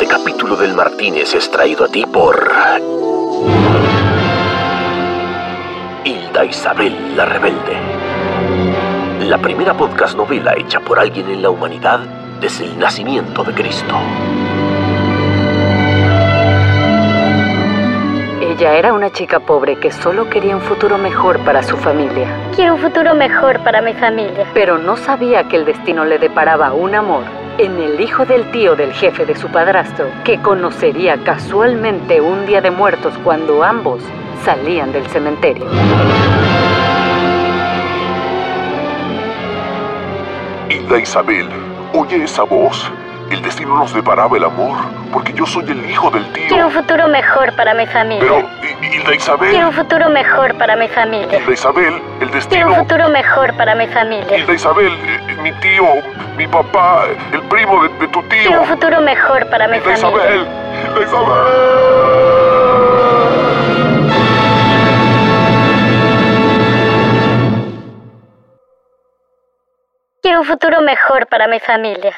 [0.00, 2.52] Este capítulo del Martínez es traído a ti por
[6.04, 7.76] Hilda Isabel la Rebelde.
[9.26, 11.98] La primera podcast novela hecha por alguien en la humanidad
[12.40, 13.96] desde el nacimiento de Cristo.
[18.40, 22.74] Ella era una chica pobre que solo quería un futuro mejor para su familia, Quiero
[22.74, 24.46] un futuro mejor para mi familia.
[24.54, 28.76] pero no sabía que el destino le deparaba un amor en el hijo del tío
[28.76, 34.00] del jefe de su padrastro, que conocería casualmente un día de muertos cuando ambos
[34.44, 35.66] salían del cementerio.
[40.70, 41.48] Hilda Isabel,
[41.92, 42.90] oye esa voz.
[43.30, 44.78] El destino nos deparaba el amor,
[45.12, 46.66] porque yo soy el hijo del Quiero tío.
[46.66, 48.20] un futuro mejor para mi familia.
[48.20, 51.38] Pero, Hi- Hilda Quiero Isabel, un futuro mejor para mi familia.
[51.38, 52.68] Hilda Isabel, el Quiero destino.
[52.68, 54.38] un futuro mejor para mi familia.
[54.38, 54.92] Hilda Isabel,
[55.28, 55.84] eh, mi tío,
[56.38, 58.42] mi papá, el primo de, de tu tío.
[58.46, 60.24] Quiero un futuro mejor para mi Hilda familia.
[60.24, 60.46] Isabel,
[60.88, 62.58] Hilda Isabel.
[70.22, 72.14] Quiero un futuro mejor para mi familia.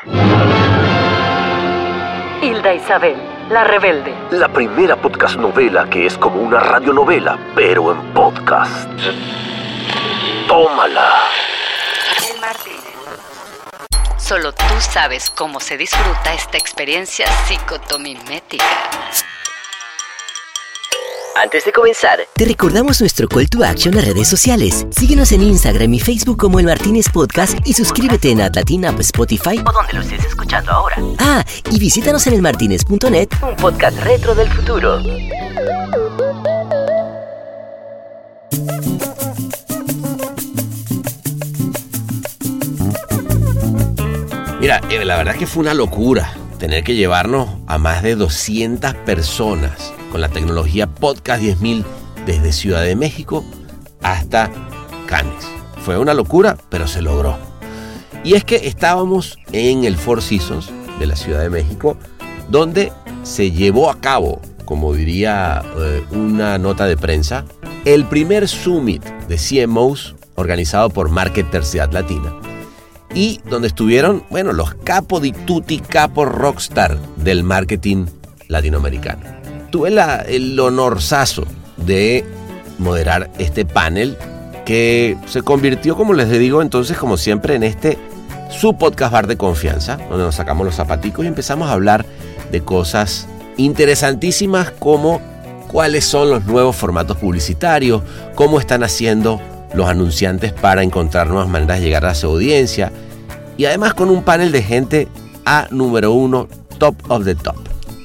[2.42, 3.16] Hilda Isabel,
[3.50, 4.14] la rebelde.
[4.30, 8.88] La primera podcast novela que es como una radionovela, pero en podcast.
[10.48, 11.18] Tómala.
[14.16, 18.64] Solo tú sabes cómo se disfruta esta experiencia psicotomimética.
[21.42, 24.86] Antes de comenzar, te recordamos nuestro call to action en redes sociales.
[24.90, 29.58] Síguenos en Instagram y Facebook como El Martínez Podcast y suscríbete en Atlatina App, Spotify
[29.66, 30.96] o donde lo estés escuchando ahora.
[31.18, 34.98] Ah, y visítanos en elmartinez.net, un podcast retro del futuro.
[44.60, 48.94] Mira, eh, la verdad que fue una locura tener que llevarnos a más de 200
[49.06, 51.84] personas con la tecnología Podcast 10.000
[52.26, 53.44] desde Ciudad de México
[54.02, 54.50] hasta
[55.06, 55.46] Cannes.
[55.84, 57.36] Fue una locura, pero se logró.
[58.22, 61.96] Y es que estábamos en el Four Seasons de la Ciudad de México,
[62.50, 62.92] donde
[63.22, 67.44] se llevó a cabo, como diría eh, una nota de prensa,
[67.84, 72.34] el primer summit de CMOs organizado por Marketers de Atlatina
[73.14, 78.06] y donde estuvieron, bueno, los capo di tutti, capo rockstar del marketing
[78.48, 79.39] latinoamericano.
[79.70, 81.44] Tuve el honorazo
[81.76, 82.24] de
[82.78, 84.16] moderar este panel
[84.64, 87.98] que se convirtió, como les digo, entonces, como siempre, en este
[88.50, 92.04] su podcast bar de confianza, donde nos sacamos los zapaticos y empezamos a hablar
[92.50, 95.20] de cosas interesantísimas como
[95.68, 98.02] cuáles son los nuevos formatos publicitarios,
[98.34, 99.40] cómo están haciendo
[99.72, 102.90] los anunciantes para encontrar nuevas maneras de llegar a su audiencia
[103.56, 105.08] y además con un panel de gente
[105.44, 106.48] a número uno,
[106.78, 107.56] top of the top,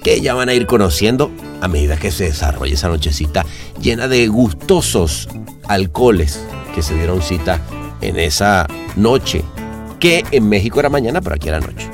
[0.05, 1.31] que ya van a ir conociendo
[1.63, 3.43] a medida que se desarrolle esa nochecita
[3.81, 5.27] llena de gustosos
[5.67, 6.45] alcoholes
[6.75, 7.59] que se dieron cita
[8.01, 9.43] en esa noche,
[9.99, 11.89] que en México era mañana, pero aquí era noche.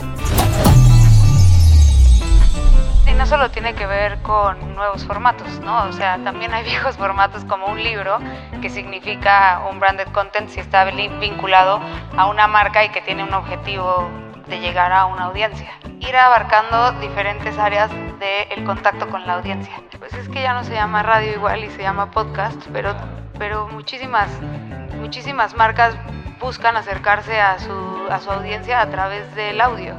[3.10, 5.86] Y no solo tiene que ver con nuevos formatos, ¿no?
[5.86, 8.18] O sea, también hay viejos formatos como un libro,
[8.62, 11.80] que significa un branded content si está vin- vinculado
[12.18, 14.10] a una marca y que tiene un objetivo
[14.52, 15.72] de llegar a una audiencia.
[16.02, 17.90] Ir abarcando diferentes áreas
[18.20, 19.82] del contacto con la audiencia.
[19.98, 22.94] Pues es que ya no se llama radio igual y se llama podcast, pero,
[23.40, 24.30] pero muchísimas,
[25.00, 25.96] muchísimas marcas
[26.40, 29.96] buscan acercarse a su, a su audiencia a través del audio,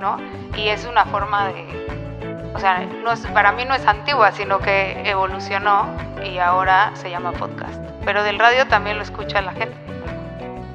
[0.00, 0.16] ¿no?
[0.56, 4.60] Y es una forma de, o sea, no es, para mí no es antigua, sino
[4.60, 5.88] que evolucionó
[6.24, 7.78] y ahora se llama podcast.
[8.06, 9.76] Pero del radio también lo escucha la gente.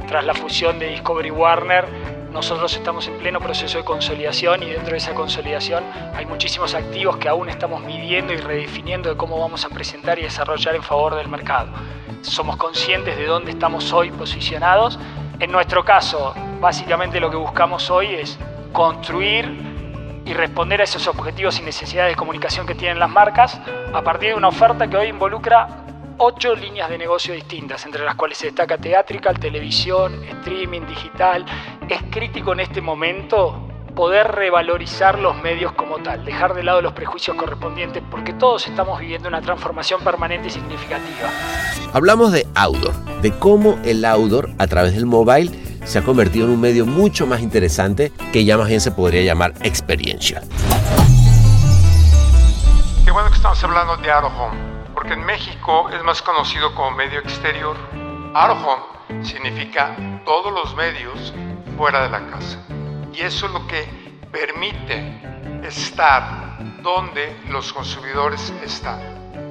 [0.08, 4.92] Tras la fusión de Discovery Warner, nosotros estamos en pleno proceso de consolidación y dentro
[4.92, 9.64] de esa consolidación hay muchísimos activos que aún estamos midiendo y redefiniendo de cómo vamos
[9.64, 11.70] a presentar y desarrollar en favor del mercado.
[12.24, 15.00] Somos conscientes de dónde estamos hoy posicionados.
[15.40, 18.38] En nuestro caso, básicamente lo que buscamos hoy es
[18.74, 23.62] construir y responder a esos objetivos y necesidades de comunicación que tienen las marcas
[23.94, 25.85] a partir de una oferta que hoy involucra
[26.18, 31.46] ocho líneas de negocio distintas, entre las cuales se destaca teatrical, televisión, streaming, digital.
[31.90, 33.62] Es crítico en este momento
[33.96, 39.00] poder revalorizar los medios como tal, dejar de lado los prejuicios correspondientes, porque todos estamos
[39.00, 41.30] viviendo una transformación permanente y significativa.
[41.94, 45.50] Hablamos de outdoor, de cómo el outdoor a través del mobile
[45.86, 49.22] se ha convertido en un medio mucho más interesante que ya más bien se podría
[49.22, 50.42] llamar experiencia.
[53.06, 54.75] Qué bueno que estamos hablando de Out of Home,
[55.06, 57.78] porque en México es más conocido como medio exterior.
[58.34, 61.32] Out significa todos los medios
[61.78, 62.58] fuera de la casa.
[63.14, 63.88] Y eso es lo que
[64.32, 65.22] permite
[65.64, 69.00] estar donde los consumidores están.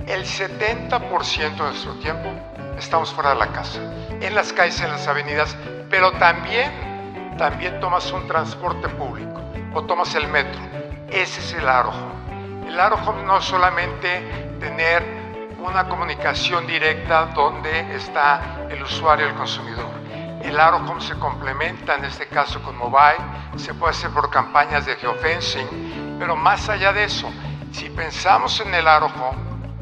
[0.08, 2.30] El 70% de nuestro tiempo
[2.76, 3.80] estamos fuera de la casa,
[4.20, 5.56] en las calles, en las avenidas,
[5.88, 9.40] pero también, también tomas un transporte público
[9.72, 10.60] o tomas el metro.
[11.10, 11.92] Ese es el Aro
[12.66, 15.23] El Aro no es solamente tener
[15.64, 19.90] una comunicación directa donde está el usuario, el consumidor.
[20.42, 23.18] El Aro se complementa en este caso con mobile,
[23.56, 27.30] se puede hacer por campañas de geofencing, pero más allá de eso,
[27.72, 29.10] si pensamos en el Aro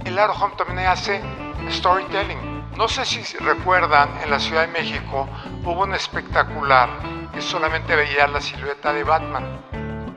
[0.04, 1.20] el Aro también hace
[1.68, 5.28] storytelling no sé si recuerdan, en la Ciudad de México
[5.62, 6.88] hubo un espectacular
[7.32, 9.60] que solamente veía la silueta de Batman.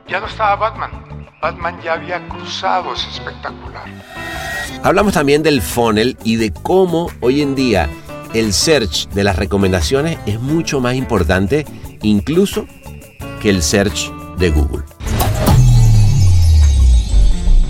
[0.08, 1.28] Ya no estaba Batman.
[1.40, 3.84] Batman ya había cruzado ese espectacular.
[4.82, 7.88] Hablamos también del funnel y de cómo hoy en día
[8.34, 11.64] el search de las recomendaciones es mucho más importante
[12.02, 12.66] incluso
[13.40, 14.84] que el search de Google.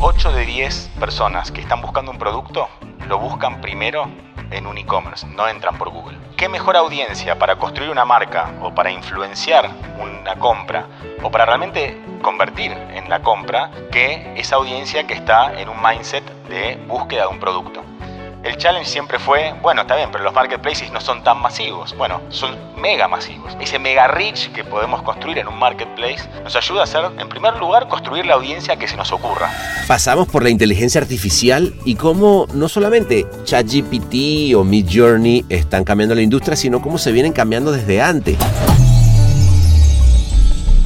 [0.00, 2.69] 8 de 10 personas que están buscando un producto
[3.08, 4.08] lo buscan primero
[4.50, 6.19] en un e-commerce, no entran por Google.
[6.37, 10.87] ¿Qué mejor audiencia para construir una marca o para influenciar una compra
[11.22, 16.25] o para realmente convertir en la compra que esa audiencia que está en un mindset
[16.48, 17.82] de búsqueda de un producto?
[18.46, 21.96] El challenge siempre fue, bueno, está bien, pero los marketplaces no son tan masivos.
[21.96, 23.56] Bueno, son mega masivos.
[23.60, 27.56] Ese mega reach que podemos construir en un marketplace nos ayuda a hacer, en primer
[27.56, 29.50] lugar, construir la audiencia que se nos ocurra.
[29.88, 36.22] Pasamos por la inteligencia artificial y cómo no solamente ChatGPT o Midjourney están cambiando la
[36.22, 38.38] industria, sino cómo se vienen cambiando desde antes.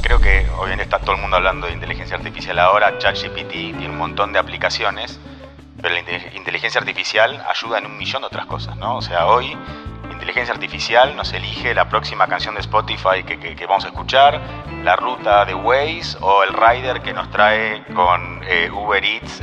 [0.01, 2.97] Creo que hoy en día está todo el mundo hablando de inteligencia artificial ahora.
[2.97, 5.19] ChatGPT tiene un montón de aplicaciones
[5.81, 6.01] pero la
[6.35, 8.97] inteligencia artificial ayuda en un millón de otras cosas, ¿no?
[8.97, 9.57] O sea, hoy
[10.21, 14.39] inteligencia artificial nos elige la próxima canción de Spotify que, vamos a escuchar,
[14.83, 19.41] la ruta de Waze o el rider que nos trae con eh, Uber Eats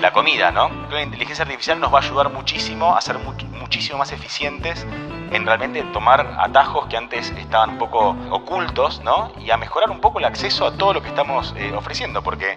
[0.00, 0.68] la comida, ¿no?
[0.90, 4.84] La inteligencia artificial nos va a ayudar muchísimo a ser muchísimo más eficientes
[5.30, 9.32] en realmente tomar atajos que antes estaban un poco ocultos, ¿no?
[9.38, 12.54] Y a mejorar un poco el acceso a todo lo que estamos eh, ofreciendo, porque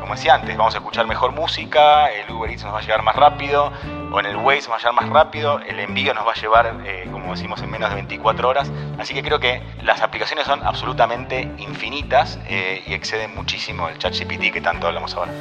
[0.00, 3.02] como decía antes, vamos a escuchar mejor música, el Uber Eats nos va a llegar
[3.02, 3.72] más rápido,
[4.10, 6.34] o en el Waze nos va a llegar más rápido, el envío nos va a
[6.34, 8.70] llevar, eh, como decimos, en menos de 24 horas.
[8.98, 14.52] Así que creo que las aplicaciones son absolutamente infinitas eh, y exceden muchísimo el ChatGPT
[14.52, 15.32] que tanto hablamos ahora.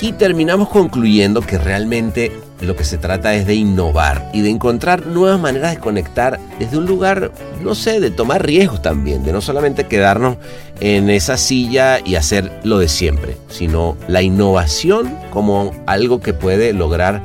[0.00, 2.32] Y terminamos concluyendo que realmente
[2.64, 6.78] lo que se trata es de innovar y de encontrar nuevas maneras de conectar desde
[6.78, 10.36] un lugar, no sé, de tomar riesgos también, de no solamente quedarnos
[10.80, 16.72] en esa silla y hacer lo de siempre, sino la innovación como algo que puede
[16.72, 17.22] lograr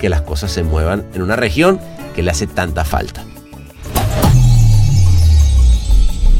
[0.00, 1.80] que las cosas se muevan en una región
[2.14, 3.24] que le hace tanta falta.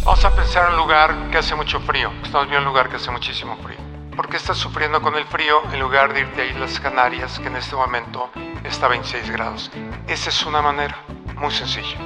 [0.04, 2.10] Vamos a pensar en un lugar que hace mucho frío.
[2.24, 3.91] Estamos viendo un lugar que hace muchísimo frío.
[4.16, 7.46] ¿Por qué estás sufriendo con el frío en lugar de irte a Islas Canarias, que
[7.46, 8.30] en este momento
[8.62, 9.70] está a 26 grados?
[10.06, 10.98] Esa es una manera,
[11.36, 11.96] muy sencilla.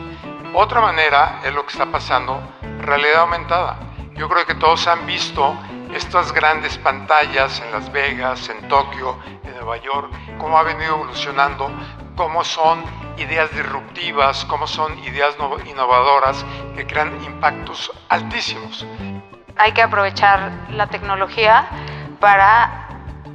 [0.54, 2.40] Otra manera es lo que está pasando,
[2.78, 3.80] realidad aumentada.
[4.14, 5.56] Yo creo que todos han visto
[5.92, 11.68] estas grandes pantallas en Las Vegas, en Tokio, en Nueva York, cómo ha venido evolucionando,
[12.14, 12.84] cómo son
[13.16, 15.36] ideas disruptivas, cómo son ideas
[15.66, 18.86] innovadoras que crean impactos altísimos.
[19.56, 21.66] Hay que aprovechar la tecnología
[22.20, 22.86] para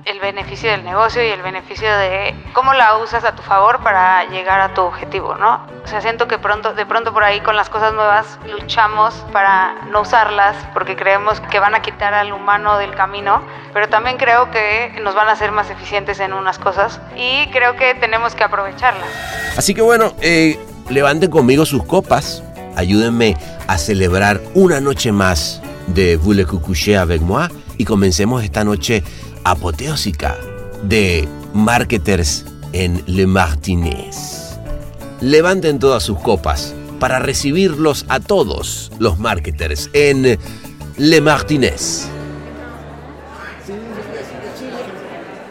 [0.06, 4.26] el beneficio del negocio y el beneficio de cómo la usas a tu favor para
[4.30, 5.66] llegar a tu objetivo, ¿no?
[5.84, 9.76] O sea, siento que pronto, de pronto por ahí con las cosas nuevas luchamos para
[9.92, 13.42] no usarlas porque creemos que van a quitar al humano del camino,
[13.74, 17.76] pero también creo que nos van a hacer más eficientes en unas cosas y creo
[17.76, 19.10] que tenemos que aprovecharlas.
[19.58, 20.60] Así que bueno, eh,
[20.90, 22.44] levanten conmigo sus copas,
[22.76, 27.50] ayúdenme a celebrar una noche más de Vous le avec moi
[27.82, 29.02] y comencemos esta noche
[29.44, 30.38] apoteósica
[30.84, 34.60] de marketers en Le Martinez.
[35.20, 40.38] Levanten todas sus copas para recibirlos a todos los marketers en
[40.98, 42.08] Le Martinez.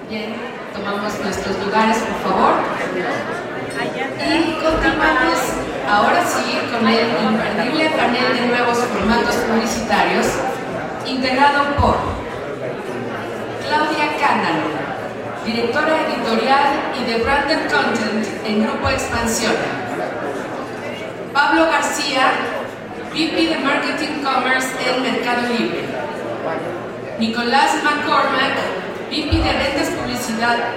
[0.09, 0.35] Bien,
[0.73, 2.55] tomamos nuestros lugares, por favor.
[4.23, 5.39] Y continuamos
[5.89, 10.27] ahora sí con el imperdible panel de nuevos formatos publicitarios
[11.07, 12.20] integrado por
[13.71, 14.67] Claudia Cándalo,
[15.47, 19.55] directora editorial y de Branded Content en Grupo Expansión.
[21.33, 22.33] Pablo García,
[23.13, 25.85] VP de Marketing Commerce en Mercado Libre.
[27.21, 28.57] Nicolás McCormack,
[29.09, 29.91] VP de Ventas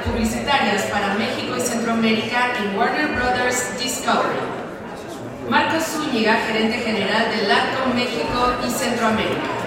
[0.05, 4.37] Publicitarias para México y Centroamérica en Warner Brothers Discovery.
[5.49, 9.62] Marcos Zúñiga, gerente general de LATO México y Centroamérica.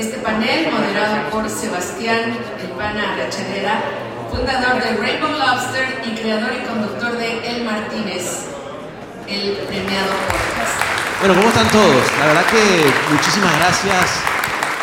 [0.00, 3.82] Este panel, moderado por Sebastián Elvana Arachalera,
[4.30, 8.46] fundador de Rainbow Lobster y creador y conductor de El Martínez,
[9.28, 11.20] el premiado podcast.
[11.20, 12.02] Bueno, ¿cómo están todos?
[12.18, 14.22] La verdad que muchísimas gracias,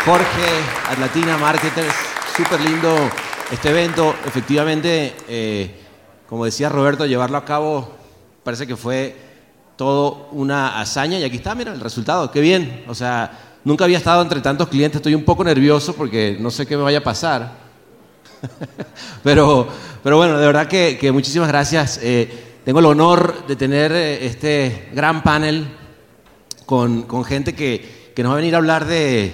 [0.05, 1.95] Jorge, Atlatina Marketers.
[2.35, 3.09] Súper lindo
[3.51, 4.13] este evento.
[4.23, 5.81] Efectivamente, eh,
[6.29, 7.91] como decía Roberto, llevarlo a cabo
[8.43, 9.17] parece que fue
[9.77, 11.17] todo una hazaña.
[11.17, 12.29] Y aquí está, mira, el resultado.
[12.29, 12.85] Qué bien.
[12.87, 14.95] O sea, nunca había estado entre tantos clientes.
[14.95, 17.51] Estoy un poco nervioso porque no sé qué me vaya a pasar.
[19.23, 19.67] pero,
[20.01, 21.99] pero bueno, de verdad que, muchísimas gracias.
[22.01, 25.67] Eh, tengo el honor de tener eh, este gran panel
[26.65, 29.33] con, gente que, nos va a venir a hablar de,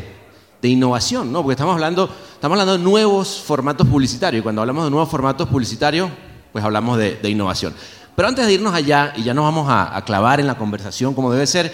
[0.63, 1.43] innovación, ¿no?
[1.43, 4.39] Porque estamos hablando, estamos hablando de nuevos formatos publicitarios.
[4.39, 6.09] Y cuando hablamos de nuevos formatos publicitarios,
[6.51, 7.75] pues hablamos de, innovación.
[8.15, 11.31] Pero antes de irnos allá, y ya nos vamos a, clavar en la conversación como
[11.31, 11.71] debe ser,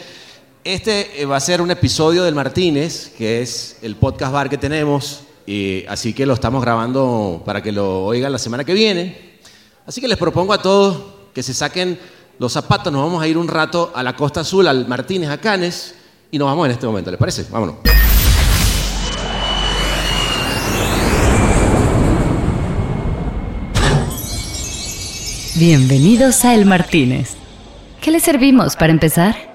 [0.64, 4.58] este eh, va a ser un episodio del Martínez, que es el podcast bar que
[4.58, 9.40] tenemos, y así que lo estamos grabando para que lo oigan la semana que viene.
[9.86, 11.02] Así que les propongo a todos
[11.34, 11.98] que se saquen
[12.38, 15.40] los zapatos, nos vamos a ir un rato a la Costa Azul, al Martínez, a
[15.40, 15.96] Canes,
[16.32, 17.46] y nos vamos en este momento, ¿les parece?
[17.50, 17.76] Vámonos.
[25.56, 27.32] Bienvenidos a El Martínez.
[28.00, 29.49] ¿Qué le servimos para empezar?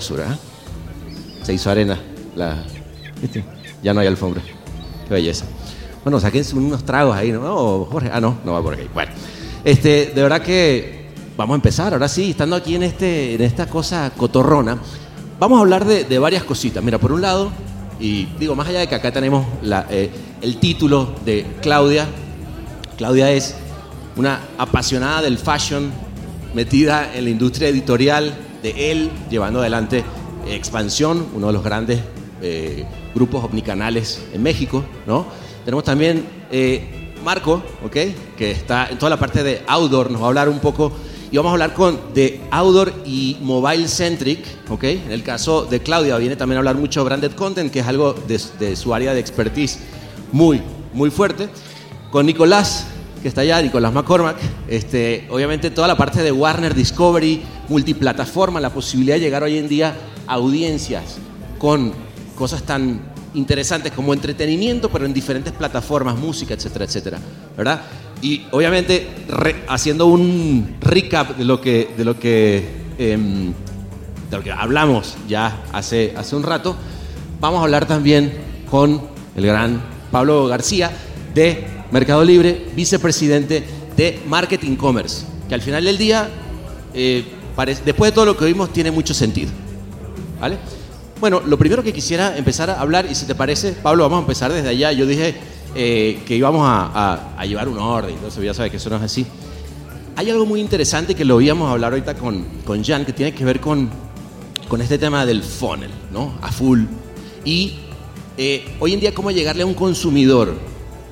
[0.00, 0.34] Sabrosura.
[0.34, 1.44] ¿eh?
[1.44, 1.98] Se hizo arena.
[2.34, 2.64] La,
[3.82, 4.42] Ya no hay alfombra.
[5.06, 5.46] Qué belleza.
[6.04, 7.40] Bueno, saquen unos tragos ahí, ¿no?
[7.44, 8.10] Oh, Jorge.
[8.12, 8.86] Ah, no, no va por aquí.
[8.92, 9.12] Bueno,
[9.64, 11.92] este, de verdad que vamos a empezar.
[11.92, 14.78] Ahora sí, estando aquí en, este, en esta cosa cotorrona,
[15.38, 16.82] vamos a hablar de, varias cositas.
[16.82, 17.50] Mira, por un lado,
[17.98, 22.06] y digo, más allá de que acá tenemos la, eh, el título de Claudia,
[22.96, 23.56] Claudia es
[24.16, 25.90] una apasionada del fashion,
[26.54, 30.04] metida en la industria editorial, de él llevando adelante
[30.46, 32.00] Expansión, uno de los grandes
[32.42, 35.26] eh, grupos omnicanales en México, ¿no?
[35.64, 37.96] Tenemos también eh, Marco, ¿ok?
[38.36, 40.92] Que está en toda la parte de outdoor, nos va a hablar un poco
[41.30, 44.84] y vamos a hablar con de outdoor y mobile centric, ¿ok?
[44.84, 47.86] En el caso de Claudia viene también a hablar mucho de branded content, que es
[47.86, 49.78] algo de, de su área de expertise
[50.32, 50.62] muy,
[50.92, 51.48] muy fuerte.
[52.10, 52.86] Con Nicolás,
[53.22, 54.36] que está allá, Nicolás McCormack,
[54.68, 59.68] este, obviamente toda la parte de Warner Discovery, multiplataforma, la posibilidad de llegar hoy en
[59.68, 59.94] día
[60.26, 61.18] a audiencias
[61.58, 61.92] con
[62.34, 63.00] cosas tan
[63.34, 67.18] interesantes como entretenimiento, pero en diferentes plataformas, música, etcétera, etcétera,
[67.56, 67.82] ¿verdad?
[68.22, 69.06] Y obviamente
[69.68, 72.66] haciendo un recap de lo que, de lo que,
[72.98, 73.52] em,
[74.30, 76.76] de lo que hablamos ya hace, hace un rato,
[77.40, 78.32] vamos a hablar también
[78.70, 79.00] con
[79.36, 80.90] el gran Pablo García
[81.34, 83.64] de Mercado Libre, vicepresidente
[83.96, 86.28] de Marketing Commerce, que al final del día,
[86.94, 87.24] eh,
[87.84, 89.50] después de todo lo que oímos, tiene mucho sentido.
[90.40, 90.58] ¿Vale?
[91.20, 94.22] Bueno, lo primero que quisiera empezar a hablar, y si te parece, Pablo, vamos a
[94.22, 94.92] empezar desde allá.
[94.92, 95.34] Yo dije
[95.74, 99.26] eh, que íbamos a, llevar un orden, entonces ya sabes que eso no es así.
[100.16, 103.34] Hay algo muy interesante que lo íbamos a hablar ahorita con, con Jan, que tiene
[103.34, 103.90] que ver con,
[104.68, 106.38] con este tema del funnel, ¿no?
[106.40, 106.84] A full.
[107.44, 107.74] Y
[108.38, 110.54] eh, hoy en día, cómo llegarle a un consumidor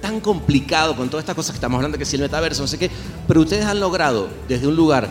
[0.01, 2.79] tan complicado con todas estas cosas que estamos hablando, que si el metaverso, no sé
[2.79, 2.91] qué,
[3.27, 5.09] pero ustedes han logrado desde un lugar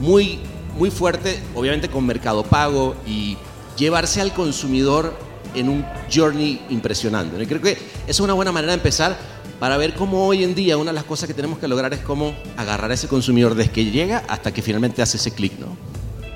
[0.00, 0.38] muy,
[0.76, 3.36] muy fuerte, obviamente con mercado pago y
[3.76, 5.16] llevarse al consumidor
[5.54, 7.42] en un journey impresionante.
[7.42, 9.16] Y creo que es una buena manera de empezar
[9.58, 12.00] para ver cómo hoy en día una de las cosas que tenemos que lograr es
[12.00, 15.76] cómo agarrar a ese consumidor desde que llega hasta que finalmente hace ese clic, ¿no?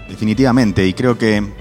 [0.08, 1.52] Definitivamente, y creo que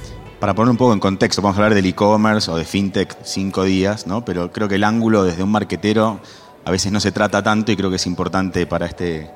[0.41, 3.63] para poner un poco en contexto, vamos a hablar del e-commerce o de fintech cinco
[3.63, 4.25] días, ¿no?
[4.25, 6.19] Pero creo que el ángulo desde un marquetero
[6.65, 9.29] a veces no se trata tanto y creo que es importante para este,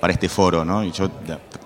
[0.00, 0.82] para este foro, ¿no?
[0.82, 1.12] yo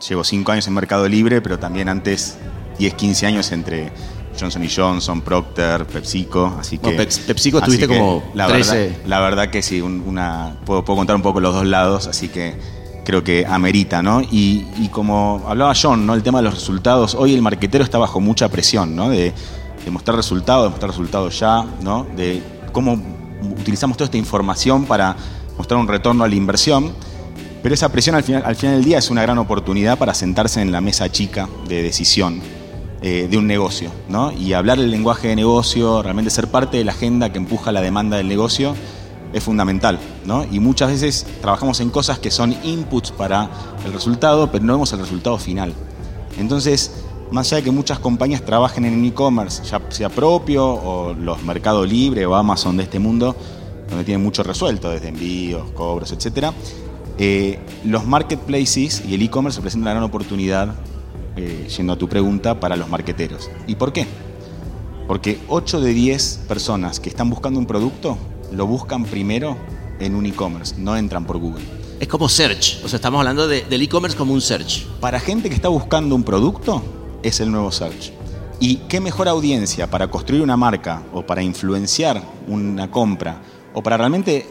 [0.06, 2.36] llevo cinco años en Mercado Libre, pero también antes
[2.78, 3.90] 10, 15 años entre
[4.38, 6.90] Johnson Johnson, Procter, PepsiCo, así que...
[6.90, 11.40] PepsiCo tuviste como la Verdad, la verdad que sí, una, puedo, puedo contar un poco
[11.40, 14.22] los dos lados, así que creo que amerita, ¿no?
[14.22, 16.14] Y, como hablaba John, ¿no?
[16.14, 19.08] El tema de los resultados, hoy el marquetero está bajo mucha presión, ¿no?
[19.08, 19.32] De,
[19.90, 22.06] mostrar resultados, de mostrar resultados ya, ¿no?
[22.16, 22.42] De
[22.72, 23.00] cómo
[23.58, 25.16] utilizamos toda esta información para
[25.58, 26.92] mostrar un retorno a la inversión.
[27.62, 30.60] Pero esa presión al final, al final del día es una gran oportunidad para sentarse
[30.60, 32.40] en la mesa chica de decisión
[33.02, 34.32] eh, de un negocio, ¿no?
[34.32, 37.80] Y hablar el lenguaje de negocio, realmente ser parte de la agenda que empuja la
[37.80, 38.74] demanda del negocio
[39.32, 40.44] es fundamental, ¿no?
[40.50, 43.48] Y muchas veces trabajamos en cosas que son inputs para
[43.84, 45.74] el resultado, pero no vemos el resultado final.
[46.38, 46.92] Entonces,
[47.30, 51.84] más allá de que muchas compañías trabajen en e-commerce, ya sea propio o los Mercado
[51.84, 53.34] Libre o Amazon de este mundo,
[53.88, 56.48] donde tienen mucho resuelto, desde envíos, cobros, etc.,
[57.18, 60.74] eh, los marketplaces y el e-commerce representan una gran oportunidad,
[61.36, 63.50] eh, yendo a tu pregunta, para los marqueteros.
[63.66, 64.06] ¿Y por qué?
[65.06, 68.16] Porque 8 de 10 personas que están buscando un producto
[68.52, 69.56] lo buscan primero
[69.98, 71.64] en un e-commerce, no entran por Google.
[72.00, 74.86] Es como search, o sea, estamos hablando del e-commerce como un search.
[75.00, 76.82] Para gente que está buscando un producto,
[77.22, 78.12] es el nuevo search.
[78.60, 83.42] ¿Y qué mejor audiencia para construir una marca o para influenciar una compra
[83.74, 84.46] o para realmente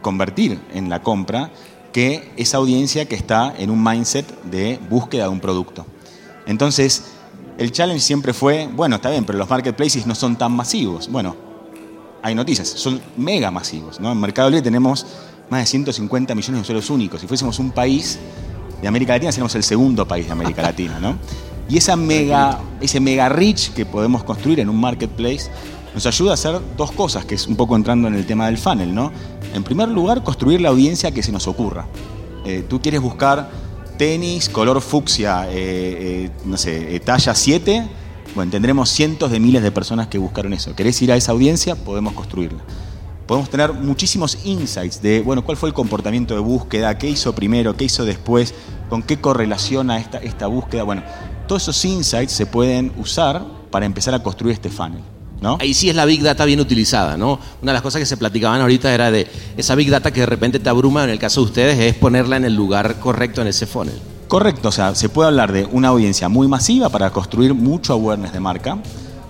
[0.00, 1.50] convertir en la compra
[1.92, 5.86] que esa audiencia que está en un mindset de búsqueda de un producto?
[6.46, 7.04] Entonces,
[7.58, 11.08] el challenge siempre fue, bueno, está bien, pero los marketplaces no son tan masivos.
[11.10, 11.36] Bueno,
[12.22, 14.00] hay noticias, son mega masivos.
[14.00, 14.12] ¿no?
[14.12, 15.04] En Mercado Libre tenemos
[15.50, 17.20] más de 150 millones de usuarios únicos.
[17.20, 18.18] Si fuésemos un país
[18.80, 20.98] de América Latina, seríamos el segundo país de América Latina.
[21.00, 21.16] ¿no?
[21.68, 25.50] Y esa mega, ese mega reach que podemos construir en un marketplace
[25.94, 28.56] nos ayuda a hacer dos cosas, que es un poco entrando en el tema del
[28.56, 28.94] funnel.
[28.94, 29.12] ¿no?
[29.52, 31.86] En primer lugar, construir la audiencia que se nos ocurra.
[32.44, 33.50] Eh, tú quieres buscar
[33.98, 37.88] tenis, color fucsia, eh, eh, no sé, talla 7
[38.34, 40.74] bueno, tendremos cientos de miles de personas que buscaron eso.
[40.74, 41.74] ¿Querés ir a esa audiencia?
[41.74, 42.62] Podemos construirla.
[43.26, 47.76] Podemos tener muchísimos insights de, bueno, cuál fue el comportamiento de búsqueda, qué hizo primero,
[47.76, 48.54] qué hizo después,
[48.88, 50.82] con qué correlaciona esta, esta búsqueda.
[50.82, 51.02] Bueno,
[51.46, 55.02] todos esos insights se pueden usar para empezar a construir este funnel.
[55.40, 55.58] ¿No?
[55.60, 57.40] Ahí sí es la Big Data bien utilizada, ¿no?
[57.60, 60.26] Una de las cosas que se platicaban ahorita era de esa Big Data que de
[60.26, 63.48] repente te abruma, en el caso de ustedes, es ponerla en el lugar correcto en
[63.48, 63.98] ese funnel.
[64.32, 68.32] Correcto, o sea, se puede hablar de una audiencia muy masiva para construir mucho awareness
[68.32, 68.78] de marca.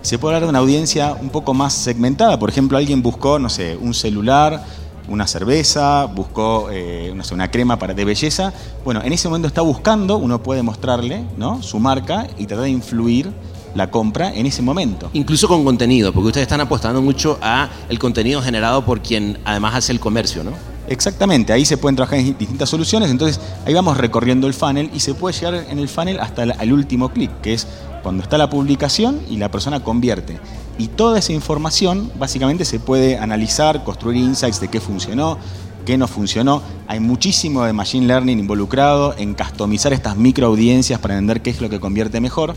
[0.00, 2.38] Se puede hablar de una audiencia un poco más segmentada.
[2.38, 4.64] Por ejemplo, alguien buscó, no sé, un celular,
[5.08, 8.52] una cerveza, buscó eh, no sé, una crema para de belleza.
[8.84, 11.64] Bueno, en ese momento está buscando, uno puede mostrarle ¿no?
[11.64, 13.32] su marca y tratar de influir
[13.74, 15.10] la compra en ese momento.
[15.14, 19.74] Incluso con contenido, porque ustedes están apostando mucho a el contenido generado por quien además
[19.74, 20.52] hace el comercio, ¿no?
[20.88, 25.00] Exactamente, ahí se pueden trabajar en distintas soluciones, entonces ahí vamos recorriendo el funnel y
[25.00, 27.66] se puede llegar en el funnel hasta el último clic, que es
[28.02, 30.38] cuando está la publicación y la persona convierte.
[30.78, 35.38] Y toda esa información básicamente se puede analizar, construir insights de qué funcionó,
[35.84, 36.62] qué no funcionó.
[36.88, 41.70] Hay muchísimo de Machine Learning involucrado en customizar estas microaudiencias para entender qué es lo
[41.70, 42.54] que convierte mejor.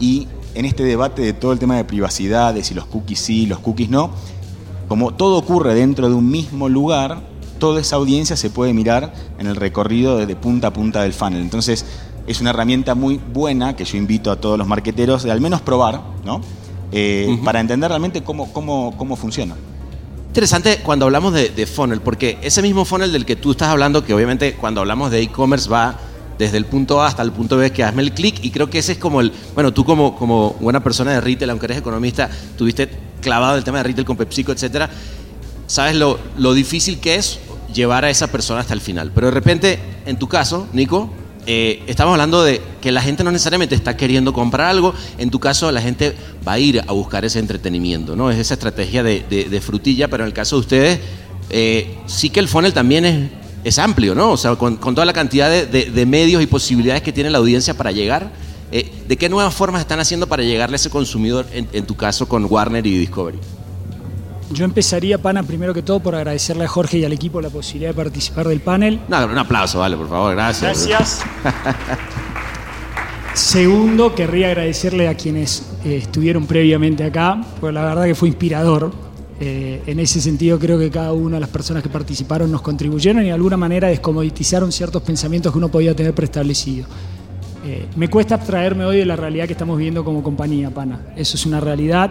[0.00, 3.46] Y en este debate de todo el tema de privacidad, de si los cookies sí,
[3.46, 4.10] los cookies no,
[4.88, 7.29] como todo ocurre dentro de un mismo lugar,
[7.60, 11.42] toda esa audiencia se puede mirar en el recorrido desde punta a punta del funnel.
[11.42, 11.86] Entonces,
[12.26, 15.60] es una herramienta muy buena que yo invito a todos los marqueteros de al menos
[15.60, 16.40] probar, ¿no?
[16.92, 19.54] Eh, para entender realmente cómo, cómo, cómo funciona.
[20.28, 24.14] Interesante cuando hablamos de, funnel, porque ese mismo funnel del que tú estás hablando, que
[24.14, 25.98] obviamente cuando hablamos de e-commerce va
[26.38, 28.78] desde el punto A hasta el punto B, que hazme el clic, y creo que
[28.78, 32.30] ese es como el, bueno, tú como, como buena persona de retail, aunque eres economista,
[32.56, 32.88] tuviste
[33.20, 34.88] clavado el tema de retail con PepsiCo, etcétera,
[35.66, 37.40] sabes lo, lo difícil que es
[37.72, 39.12] llevar a esa persona hasta el final.
[39.14, 41.10] Pero de repente, en tu caso, Nico,
[41.46, 45.40] eh, estamos hablando de que la gente no necesariamente está queriendo comprar algo, en tu
[45.40, 46.14] caso la gente
[46.46, 48.30] va a ir a buscar ese entretenimiento, ¿no?
[48.30, 51.00] Es esa estrategia de, frutilla, pero en el caso de ustedes,
[51.48, 53.30] eh, sí que el funnel también
[53.64, 54.32] es, amplio, ¿no?
[54.32, 57.90] O sea, con, toda la cantidad de, medios y posibilidades que tiene la audiencia para
[57.90, 58.30] llegar,
[58.70, 62.28] eh, ¿de qué nuevas formas están haciendo para llegarle a ese consumidor, en tu caso
[62.28, 63.38] con Warner y Discovery?
[64.52, 67.90] Yo empezaría, Pana, primero que todo por agradecerle a Jorge y al equipo la posibilidad
[67.90, 69.00] de participar del panel.
[69.08, 70.88] No, un aplauso, vale, por favor, gracias.
[70.88, 71.22] Gracias.
[73.34, 78.92] Segundo, querría agradecerle a quienes eh, estuvieron previamente acá, porque la verdad que fue inspirador.
[79.42, 83.22] Eh, en ese sentido, creo que cada una de las personas que participaron nos contribuyeron
[83.22, 86.88] y de alguna manera descomoditizaron ciertos pensamientos que uno podía tener preestablecidos.
[87.64, 91.14] Eh, me cuesta abstraerme hoy de la realidad que estamos viviendo como compañía, Pana.
[91.16, 92.10] Eso es una realidad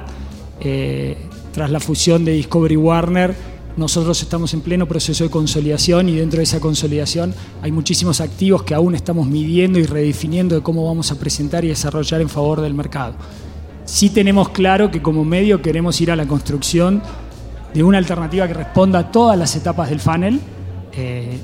[1.52, 3.36] tras la fusión de Discovery Warner,
[3.78, 8.64] nosotros estamos en pleno proceso de consolidación y dentro de esa consolidación hay muchísimos activos
[8.64, 12.62] que aún estamos midiendo y redefiniendo de cómo vamos a presentar y desarrollar en favor
[12.62, 13.14] del mercado.
[13.86, 17.02] Sí tenemos claro que como medio queremos ir a la construcción
[17.74, 20.40] de una alternativa que responda a todas las etapas del funnel.
[20.94, 21.40] Eh,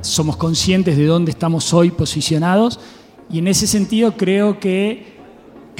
[0.00, 2.78] somos conscientes de dónde estamos hoy posicionados
[3.30, 5.19] y en ese sentido creo que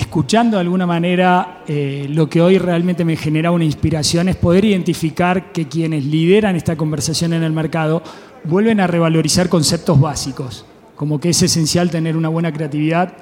[0.01, 4.65] escuchando de alguna manera eh, lo que hoy realmente me genera una inspiración es poder
[4.65, 8.03] identificar que quienes lideran esta conversación en el mercado
[8.45, 10.65] vuelven a revalorizar conceptos básicos,
[10.97, 13.13] como que es esencial tener una buena creatividad,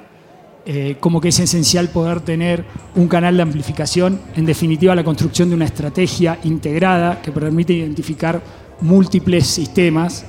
[0.65, 2.65] eh, como que es esencial poder tener
[2.95, 8.41] un canal de amplificación, en definitiva la construcción de una estrategia integrada que permite identificar
[8.81, 10.25] múltiples sistemas.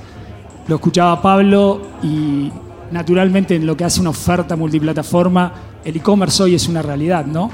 [0.67, 2.51] Lo escuchaba Pablo y
[2.91, 5.53] naturalmente en lo que hace una oferta multiplataforma,
[5.85, 7.51] el e-commerce hoy es una realidad, ¿no?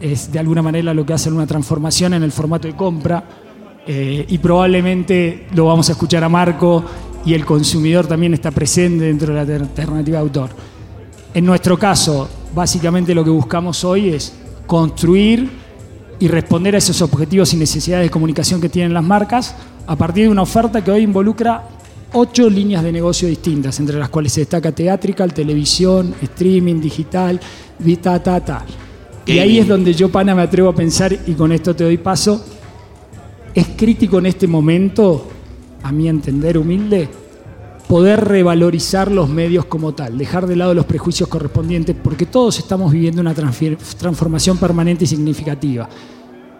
[0.00, 3.24] Es de alguna manera lo que hace una transformación en el formato de compra
[3.86, 6.84] eh, y probablemente lo vamos a escuchar a Marco
[7.24, 10.50] y el consumidor también está presente dentro de la alternativa de autor.
[11.34, 14.34] En nuestro caso, básicamente lo que buscamos hoy es
[14.66, 15.50] construir
[16.18, 19.54] y responder a esos objetivos y necesidades de comunicación que tienen las marcas
[19.86, 21.62] a partir de una oferta que hoy involucra
[22.12, 27.40] ocho líneas de negocio distintas, entre las cuales se destaca teatrical, televisión, streaming, digital,
[28.02, 28.64] ta, ta, ta.
[29.26, 31.98] Y ahí es donde yo, Pana, me atrevo a pensar, y con esto te doy
[31.98, 32.44] paso,
[33.54, 35.28] es crítico en este momento,
[35.82, 37.08] a mi entender humilde,
[37.88, 42.92] poder revalorizar los medios como tal, dejar de lado los prejuicios correspondientes, porque todos estamos
[42.92, 45.88] viviendo una transformación permanente y significativa.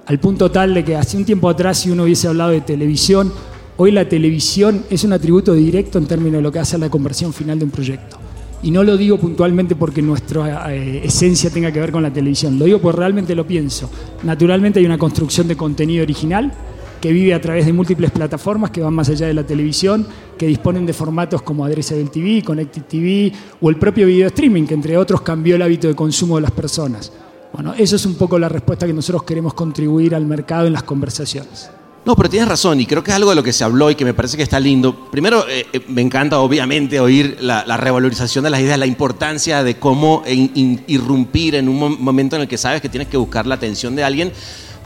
[0.07, 3.33] Al punto tal de que hace un tiempo atrás, si uno hubiese hablado de televisión,
[3.77, 7.33] hoy la televisión es un atributo directo en términos de lo que hace la conversión
[7.33, 8.19] final de un proyecto.
[8.63, 12.59] Y no lo digo puntualmente porque nuestra eh, esencia tenga que ver con la televisión,
[12.59, 13.91] lo digo porque realmente lo pienso.
[14.23, 16.53] Naturalmente hay una construcción de contenido original,
[17.01, 20.07] que vive a través de múltiples plataformas que van más allá de la televisión,
[20.39, 24.75] que disponen de formatos como Adresa TV, Connected TV o el propio video streaming, que
[24.75, 27.13] entre otros cambió el hábito de consumo de las personas.
[27.53, 30.83] Bueno, eso es un poco la respuesta que nosotros queremos contribuir al mercado en las
[30.83, 31.71] conversaciones.
[32.07, 33.97] No, pero tienes razón y creo que es algo de lo que se habló y
[33.97, 35.11] que me parece que está lindo.
[35.11, 39.77] Primero, eh, eh, me encanta obviamente oír la, revalorización de las ideas, la importancia de
[39.77, 43.97] cómo irrumpir en un momento en el que sabes que tienes que buscar la atención
[43.97, 44.33] de alguien,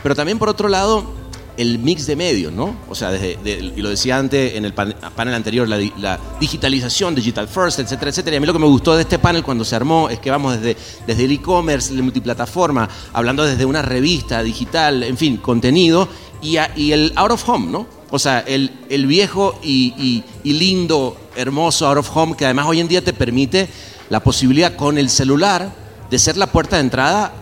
[0.02, 1.12] pero también por otro lado,
[1.58, 2.74] el mix de medios, ¿no?
[2.88, 7.80] O sea, desde, y lo decía antes en el panel anterior, la, digitalización, digital first,
[7.80, 8.36] etcétera, etcétera.
[8.36, 10.30] Y a mí lo que me gustó de este panel cuando se armó es que
[10.30, 10.74] vamos desde,
[11.06, 16.08] desde el e-commerce, la multiplataforma, hablando desde una revista digital, en fin, contenido,
[16.42, 17.86] y, y el out of home, ¿no?
[18.10, 22.80] O sea, el, el viejo y, y, lindo, hermoso out of home que además hoy
[22.80, 23.68] en día te permite
[24.08, 25.72] la posibilidad con el celular
[26.10, 27.32] de ser la puerta de entrada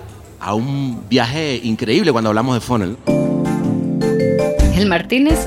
[0.40, 2.96] a un viaje increíble cuando hablamos de funnel.
[4.74, 5.46] ¿El Martínez?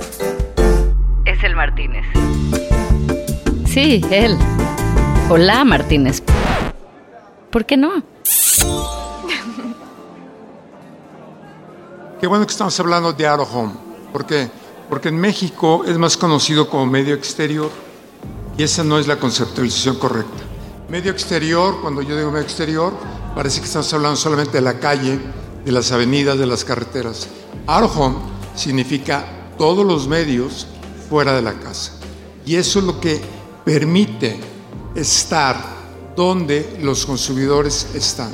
[1.26, 2.04] Es el Martínez.
[3.68, 4.36] Sí, él.
[5.30, 6.24] Hola, Martínez.
[7.52, 8.04] ¿Por qué no?
[12.22, 13.74] Qué bueno que estamos hablando de Out Home.
[14.14, 14.48] ¿Por qué?
[14.88, 17.72] Porque en México es más conocido como medio exterior
[18.56, 20.44] y esa no es la conceptualización correcta.
[20.88, 22.94] Medio exterior, cuando yo digo medio exterior,
[23.34, 25.20] parece que estamos hablando solamente de la calle,
[25.66, 27.28] de las avenidas, de las carreteras.
[27.66, 28.18] Out Home
[28.54, 29.26] significa
[29.58, 30.68] todos los medios
[31.10, 31.94] fuera de la casa.
[32.46, 33.20] Y eso es lo que
[33.66, 34.40] permite
[34.94, 35.58] estar
[36.16, 38.30] donde los consumidores están.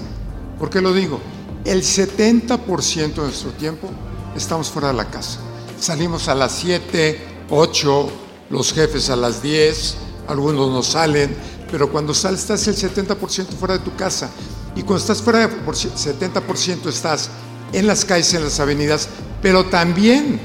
[0.60, 1.22] ¿Por qué lo digo?
[1.68, 3.90] El 70% de nuestro tiempo
[4.38, 5.40] estamos fuera de la casa.
[5.78, 8.10] Salimos a las 7, 8,
[8.52, 9.96] los jefes a las 10,
[10.30, 11.36] algunos no salen,
[11.70, 14.30] pero cuando sales estás el 70% fuera de tu casa.
[14.78, 17.32] Y cuando estás fuera del 70% estás
[17.74, 19.10] en las calles, en las avenidas,
[19.42, 20.40] pero también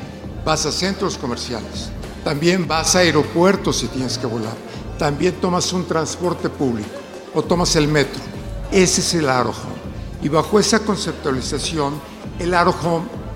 [0.45, 1.91] vas a centros comerciales,
[2.25, 4.57] también vas a aeropuertos si tienes que volar,
[4.99, 6.91] también tomas un transporte público
[7.33, 8.21] o tomas el metro.
[8.73, 9.55] Ese es el Aro
[10.23, 11.95] Y bajo esa conceptualización,
[12.39, 12.75] el Aro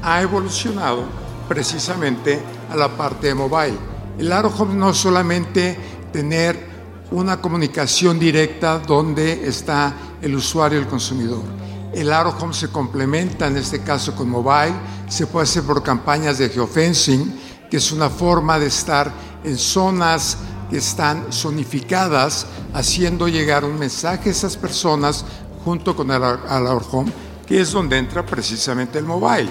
[0.03, 1.05] ha evolucionado
[1.49, 3.79] precisamente a la parte de mobile.
[4.19, 5.77] El Aro no es solamente
[6.13, 6.77] tener
[7.11, 11.57] una comunicación directa donde está el usuario, el consumidor
[11.97, 14.75] el Aro Home se complementa en este caso con mobile,
[15.09, 19.11] se puede hacer por campañas de geofencing, que es una forma de estar
[19.43, 20.37] en zonas
[20.69, 25.25] que están zonificadas, haciendo llegar un mensaje a esas personas
[25.67, 27.13] junto con Home,
[27.45, 29.49] que es donde entra precisamente el mobile.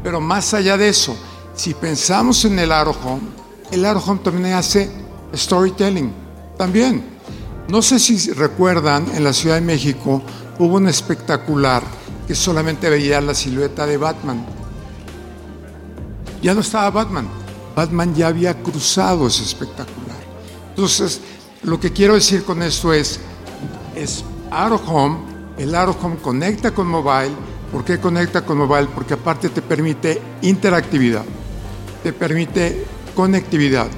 [0.00, 1.16] Pero más allá de eso,
[1.56, 3.22] si pensamos en el Home,
[3.72, 4.88] el Home también hace
[5.34, 6.12] storytelling,
[6.56, 7.04] también.
[7.66, 10.22] No sé si recuerdan, en la Ciudad de México
[10.60, 11.82] hubo un espectacular
[12.28, 14.46] que solamente veía la silueta de Batman.
[16.42, 17.26] Ya no estaba Batman.
[17.74, 20.16] Batman ya había cruzado ese espectacular.
[20.68, 21.20] Entonces,
[21.64, 23.18] lo que quiero decir con esto es,
[23.96, 27.32] es Aro Home, el Aro Home conecta con mobile.
[27.72, 28.88] ¿Por qué conecta con mobile?
[28.94, 31.24] Porque aparte te permite interactividad,
[32.02, 33.88] te permite conectividad,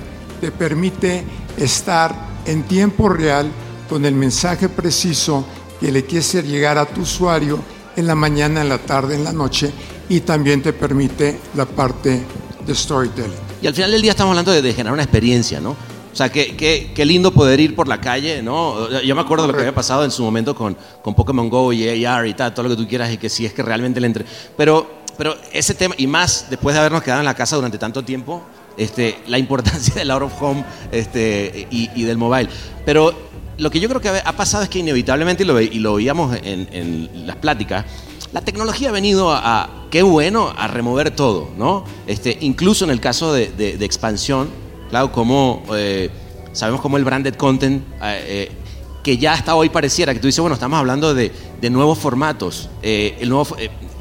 [0.41, 1.25] te permite
[1.57, 2.15] estar
[2.47, 3.51] en tiempo real
[3.89, 5.45] con el mensaje preciso
[5.81, 7.59] que le quieres llegar a tu usuario
[7.97, 9.73] en la mañana, en la tarde, en la noche
[10.09, 12.23] y también te permite la parte
[12.67, 13.49] de storytelling.
[13.61, 15.77] Y al final del día estamos hablando de, generar una experiencia, ¿no?
[16.13, 18.91] O sea, qué, qué, qué lindo poder ir por la calle, ¿no?
[19.03, 21.73] Yo me acuerdo de lo que había pasado en su momento con, con Pokémon Go
[21.73, 24.01] y AR y tal, todo lo que tú quieras, y que sí es que realmente
[24.01, 24.25] le entre.
[24.57, 28.05] Pero, pero ese tema, y más después de habernos quedado en la casa durante tanto
[28.05, 28.43] tiempo,
[28.77, 32.49] este, la importancia del out of home este, y, y del mobile.
[32.85, 33.13] Pero
[33.59, 36.37] lo que yo creo que ha pasado es que inevitablemente, y lo, y lo veíamos
[36.43, 37.85] en, en las pláticas,
[38.33, 41.85] la tecnología ha venido a, qué bueno, a remover todo, ¿no?
[42.07, 44.51] Este, incluso en el caso de, de, expansión,
[44.89, 46.11] claro, como eh,
[46.53, 48.53] sabemos como el branded content, eh, eh,
[49.03, 52.69] que ya hasta hoy pareciera que tú dices, bueno, estamos hablando de, de nuevos formatos,
[52.83, 53.47] el nuevo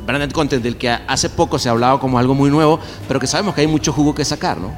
[0.06, 3.28] branded content del que hace poco se ha hablado como algo muy nuevo, pero que
[3.28, 4.72] sabemos que hay mucho jugo que sacar, ¿no?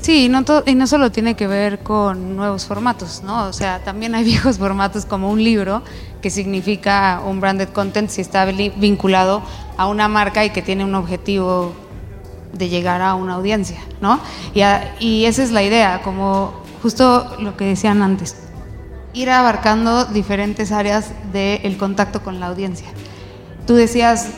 [0.00, 3.48] Sí, no y no solo tiene que ver con nuevos formatos, ¿no?
[3.48, 5.82] O sea, también hay viejos formatos como un libro,
[6.22, 9.42] que significa un branded content si está vinculado
[9.76, 11.74] a una marca y que tiene un objetivo
[12.58, 14.20] de llegar a una audiencia, ¿no?
[14.54, 18.36] Y, esa es la idea, como justo lo que decían antes,
[19.12, 22.88] ir abarcando diferentes áreas del contacto con la audiencia.
[23.66, 24.30] Tú decías,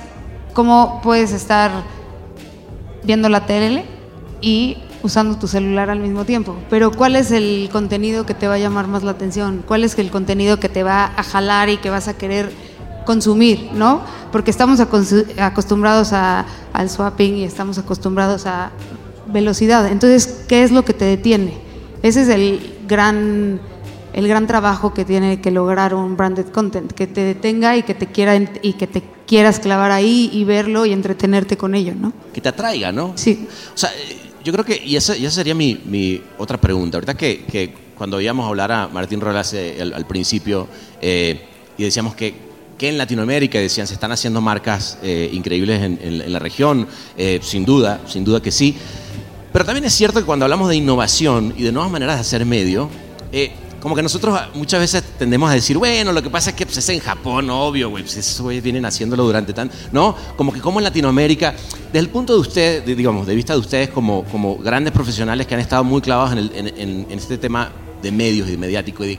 [0.54, 1.70] ¿cómo puedes estar
[3.02, 3.84] viendo la tele
[4.40, 6.56] y usando tu celular al mismo tiempo.
[6.70, 9.62] Pero ¿cuál es el contenido que te va a llamar más la atención?
[9.66, 12.52] ¿Cuál es el contenido que te va a jalar y que vas a querer
[13.08, 14.02] consumir, ¿no?
[14.30, 16.44] Porque estamos acostumbrados a,
[16.74, 18.70] al swapping y estamos acostumbrados a
[19.26, 19.90] velocidad.
[19.90, 21.54] Entonces, ¿qué es lo que te detiene?
[22.02, 23.60] Ese es el gran
[24.12, 27.94] el gran trabajo que tiene que lograr un branded content, que te detenga y que
[27.94, 32.12] te quiera y que te quieras clavar ahí y verlo y entretenerte con ello, ¿no?
[32.34, 33.12] Que te atraiga, ¿no?
[33.14, 33.48] Sí.
[33.74, 33.90] O sea,
[34.44, 38.70] yo creo que, y esa, sería mi, otra pregunta, ahorita que, cuando íbamos a hablar
[38.70, 40.68] a Martín Rolas al, principio
[41.00, 41.40] eh,
[41.78, 42.47] y decíamos que,
[42.78, 46.86] que en Latinoamérica, decían, se están haciendo marcas eh, increíbles en, la región,
[47.16, 48.76] eh, sin duda, sin duda que sí,
[49.52, 52.46] pero también es cierto que cuando hablamos de innovación y de nuevas maneras de hacer
[52.46, 52.88] medio,
[53.80, 56.78] como que nosotros muchas veces tendemos a decir, bueno, lo que pasa es que pues,
[56.78, 60.16] es en Japón, obvio, güey, pues esos güeyes vienen haciéndolo durante tanto, ¿no?
[60.36, 61.54] Como que como en Latinoamérica,
[61.86, 65.54] desde el punto de ustedes, digamos, de vista de ustedes como, como grandes profesionales que
[65.54, 67.70] han estado muy clavados en, este tema
[68.02, 69.18] de medios y de mediático, y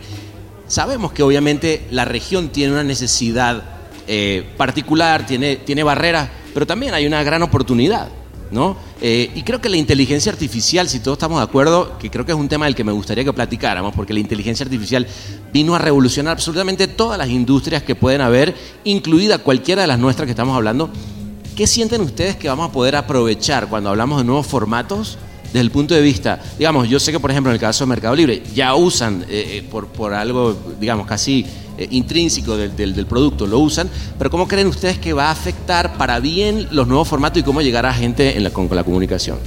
[0.70, 3.64] sabemos que obviamente la región tiene una necesidad
[4.08, 8.08] eh, particular, tiene, tiene barreras, pero también hay una gran oportunidad.
[8.52, 8.78] ¿no?
[9.02, 12.32] Eh, y creo que la inteligencia artificial, si todos estamos de acuerdo, que creo que
[12.32, 15.06] es un tema del que me gustaría que platicáramos, porque la inteligencia artificial
[15.54, 20.26] vino a revolucionar absolutamente todas las industrias que pueden haber, incluida cualquiera de las nuestras
[20.26, 20.90] que estamos hablando.
[21.56, 25.18] ¿Qué sienten ustedes que vamos a poder aprovechar cuando hablamos de nuevos formatos?
[25.50, 27.90] Desde el punto de vista, digamos, yo sé que por ejemplo en el caso de
[27.90, 31.44] Mercado Libre ya usan eh, eh, por, algo, digamos, casi
[31.78, 36.20] eh, intrínseco del, producto, lo usan, pero ¿cómo creen ustedes que va a afectar para
[36.20, 39.40] bien los nuevos formatos y cómo llegar a gente en la, con, la comunicación?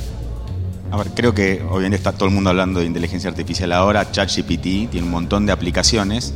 [0.91, 4.91] A ver, creo que obviamente está todo el mundo hablando de inteligencia artificial ahora, ChatGPT
[4.91, 6.35] tiene un montón de aplicaciones,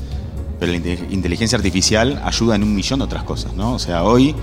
[0.61, 3.74] pero la inteligencia artificial ayuda en un millón de otras cosas, ¿no?
[3.74, 4.35] O sea, hoy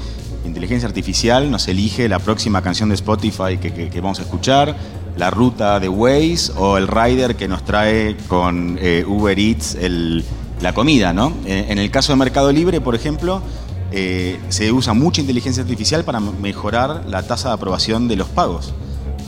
[0.45, 4.75] inteligencia artificial nos elige la próxima canción de Spotify que, vamos a escuchar,
[5.17, 9.77] la ruta de Waze o el rider que nos trae con eh, Uber Eats
[10.61, 11.33] la comida, ¿no?
[11.45, 13.41] Eh, en el caso de Mercado Libre, por ejemplo,
[13.91, 18.73] eh, se usa mucha inteligencia artificial para mejorar la tasa de aprobación de los pagos.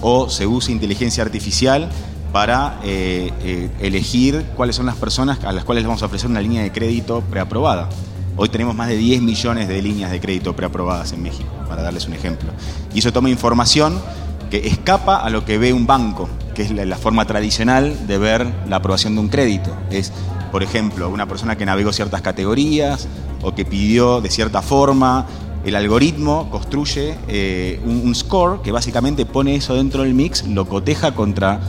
[0.01, 1.89] O se usa inteligencia artificial
[2.31, 6.63] para elegir cuáles son las personas a las cuales les vamos a ofrecer una línea
[6.63, 7.89] de crédito preaprobada.
[8.35, 12.07] Hoy tenemos más de 10 millones de líneas de crédito preaprobadas en México, para darles
[12.07, 12.49] un ejemplo.
[12.93, 14.01] Y eso toma información
[14.49, 18.47] que escapa a lo que ve un banco, que es la, forma tradicional de ver
[18.67, 19.75] la aprobación de un crédito.
[19.89, 20.11] Es
[20.55, 23.09] por ejemplo, una persona que navegó ciertas categorías
[23.41, 25.25] o que pidió de cierta forma.
[25.65, 31.13] El algoritmo construye eh, un, score que básicamente pone eso dentro del mix, lo coteja
[31.13, 31.59] contra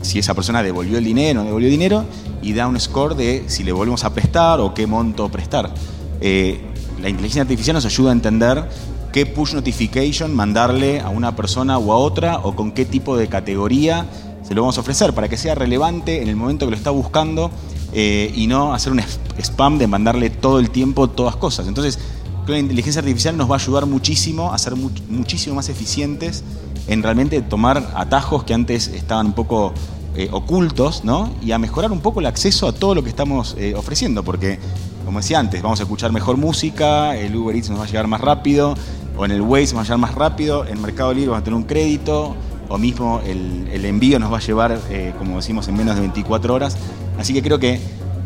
[0.00, 2.06] si esa persona devolvió el dinero o no devolvió dinero
[2.40, 5.74] y da un score de si le volvemos a prestar o qué monto prestar.
[6.22, 6.62] Eh,
[7.02, 8.64] la inteligencia artificial nos ayuda a entender
[9.12, 13.28] qué push notification mandarle a una persona o a otra o con qué tipo de
[13.28, 14.06] categoría
[14.42, 16.90] se lo vamos a ofrecer para que sea relevante en el momento que lo está
[16.90, 17.50] buscando
[17.92, 19.00] eh, y no hacer un
[19.38, 21.68] spam de mandarle todo el tiempo todas cosas.
[21.68, 21.98] Entonces,
[22.46, 26.42] la inteligencia artificial nos va a ayudar muchísimo a ser muchísimo más eficientes
[26.88, 29.72] en realmente tomar atajos que antes estaban un poco
[30.16, 31.30] eh, ocultos, ¿no?
[31.40, 34.58] Y a mejorar un poco el acceso a todo lo que estamos eh, ofreciendo, porque,
[35.04, 38.08] como decía antes, vamos a escuchar mejor música, el Uber Eats nos va a llegar
[38.08, 38.74] más rápido,
[39.16, 41.44] o en el Waze nos va a llegar más rápido, en Mercado Libre vamos a
[41.44, 42.36] tener un crédito,
[42.68, 44.80] o mismo el, envío nos va a llevar,
[45.18, 46.76] como decimos, en menos de 24 horas.
[47.18, 47.80] Así que creo que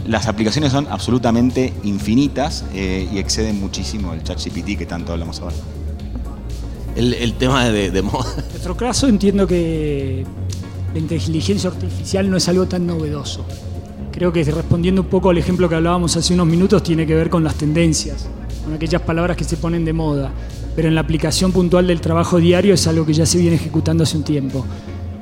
[0.07, 5.41] las aplicaciones son absolutamente infinitas eh, y exceden muchísimo el chat GPT que tanto hablamos
[5.41, 5.57] ahora.
[6.95, 8.31] El, tema de, de moda.
[8.37, 10.25] En nuestro caso entiendo que
[10.93, 13.45] la inteligencia artificial no es algo tan novedoso.
[14.13, 17.31] Creo que respondiendo un poco al ejemplo que hablábamos hace unos minutos, tiene que ver
[17.31, 18.29] con las tendencias,
[18.65, 20.33] con aquellas palabras que se ponen de moda,
[20.75, 24.03] pero en la aplicación puntual del trabajo diario es algo que ya se viene ejecutando
[24.03, 24.65] hace un tiempo.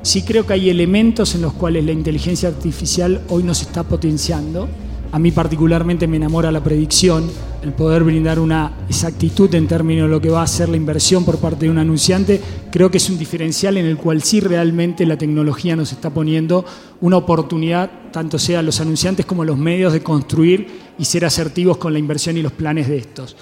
[0.01, 4.67] Sí creo que hay elementos en los cuales la inteligencia artificial hoy nos está potenciando,
[5.13, 7.29] a mí particularmente me enamora la predicción,
[7.61, 11.23] el poder brindar una exactitud en términos de lo que va a ser la inversión
[11.23, 12.41] por parte de un anunciante.
[12.71, 16.65] Creo que es un diferencial en el cual sí realmente la tecnología nos está poniendo
[16.99, 21.93] una oportunidad, tanto sea los anunciantes como los medios, de construir y ser asertivos con
[21.93, 23.35] la inversión y los planes de estos.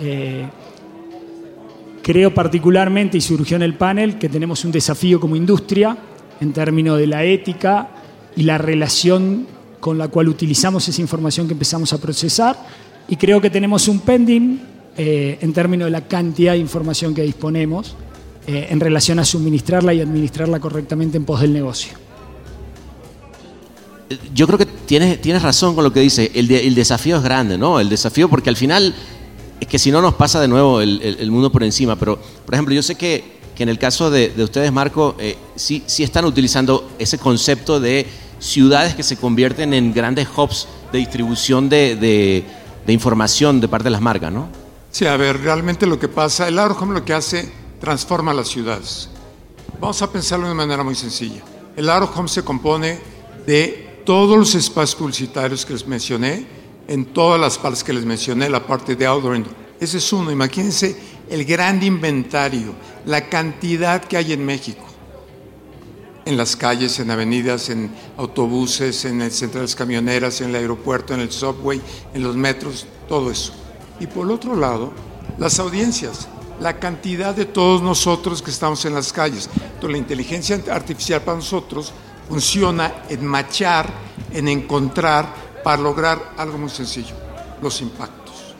[0.00, 0.46] Eh,
[2.02, 5.96] creo particularmente, y surgió en el panel, que tenemos un desafío como industria
[6.40, 7.88] en términos de la ética
[8.36, 9.46] y la relación
[9.80, 12.56] con la cual utilizamos esa información que empezamos a procesar
[13.08, 14.58] y creo que tenemos un pending
[14.96, 17.96] eh, en términos de la cantidad de información que disponemos
[18.46, 22.03] eh, en relación a suministrarla y administrarla correctamente en pos del negocio.
[24.34, 26.30] Yo creo que tienes, tienes razón con lo que dice.
[26.34, 27.80] El, el desafío es grande, ¿no?
[27.80, 28.94] El desafío porque al final
[29.60, 31.96] es que si no nos pasa de nuevo el, el, mundo por encima.
[31.96, 35.36] Pero, por ejemplo, yo sé que, que en el caso de, de ustedes, Marco, eh,
[35.56, 38.06] sí, sí están utilizando ese concepto de
[38.38, 43.90] ciudades que se convierten en grandes hubs de distribución de, de, información de parte de
[43.90, 44.48] las marcas, ¿no?
[44.90, 49.08] Sí, a ver, realmente lo que pasa, el out lo que hace, transforma las ciudades.
[49.80, 51.42] Vamos a pensarlo de manera muy sencilla.
[51.76, 52.98] El home se compone
[53.46, 56.46] de todos los espacios publicitarios que les mencioné,
[56.86, 59.42] en todas las partes que les mencioné, la parte de outdoor.
[59.80, 60.30] Ese es uno.
[60.30, 60.96] Imagínense
[61.28, 62.74] el gran inventario,
[63.06, 64.84] la cantidad que hay en México
[66.24, 71.30] en las calles, en avenidas, en autobuses, en centrales camioneras, en el aeropuerto, en el
[71.30, 71.80] subway,
[72.14, 73.52] en los metros, todo eso.
[74.00, 74.92] Y por otro lado,
[75.38, 76.28] las audiencias,
[76.60, 79.50] la cantidad de todos nosotros que estamos en las calles.
[79.54, 81.92] Entonces, la inteligencia artificial para nosotros
[82.28, 83.90] funciona en machar,
[84.32, 87.14] en encontrar, para lograr algo muy sencillo,
[87.62, 88.54] los impactos.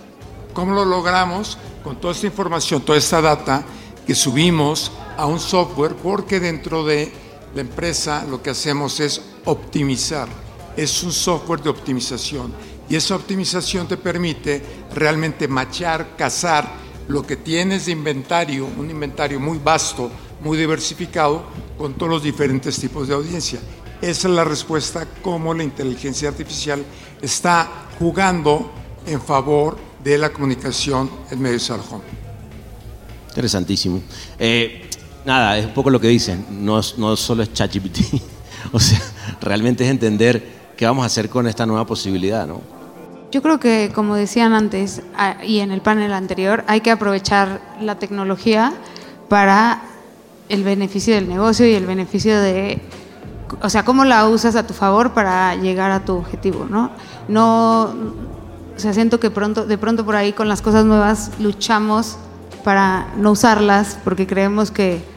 [0.55, 1.59] ¿Cómo lo logramos?
[1.83, 3.63] Con toda esta información, toda esta data
[4.07, 7.13] que subimos a un software, porque dentro de
[7.55, 10.29] la empresa lo que hacemos es optimizar.
[10.77, 12.53] Es un software de optimización
[12.89, 14.63] y esa optimización te permite
[14.95, 16.69] realmente machar, cazar
[17.09, 20.11] lo que tienes de inventario, un inventario muy vasto,
[20.43, 21.45] muy diversificado,
[21.77, 23.61] con todos los diferentes tipos de audiencia.
[24.01, 26.85] Esa es la respuesta cómo la inteligencia artificial
[27.23, 28.71] está jugando
[29.07, 32.05] en favor de la comunicación en medios al home.
[33.29, 34.03] Interesantísimo.
[34.39, 34.89] Eh,
[35.25, 37.99] nada, es un poco lo que dicen, no, no solo es ChatGPT,
[38.73, 39.01] o sea,
[39.41, 42.61] realmente es entender qué vamos a hacer con esta nueva posibilidad, ¿no?
[43.33, 45.03] Yo creo que, como decían antes
[45.45, 48.73] y en el panel anterior, hay que aprovechar la tecnología
[49.29, 49.83] para
[50.49, 52.81] el beneficio del negocio y el beneficio de,
[53.63, 56.91] o sea, cómo la usas a tu favor para llegar a tu objetivo, ¿no?
[57.29, 62.17] No, o sea, siento que pronto, de pronto por ahí con las cosas nuevas luchamos
[62.65, 65.15] para no usarlas porque creemos que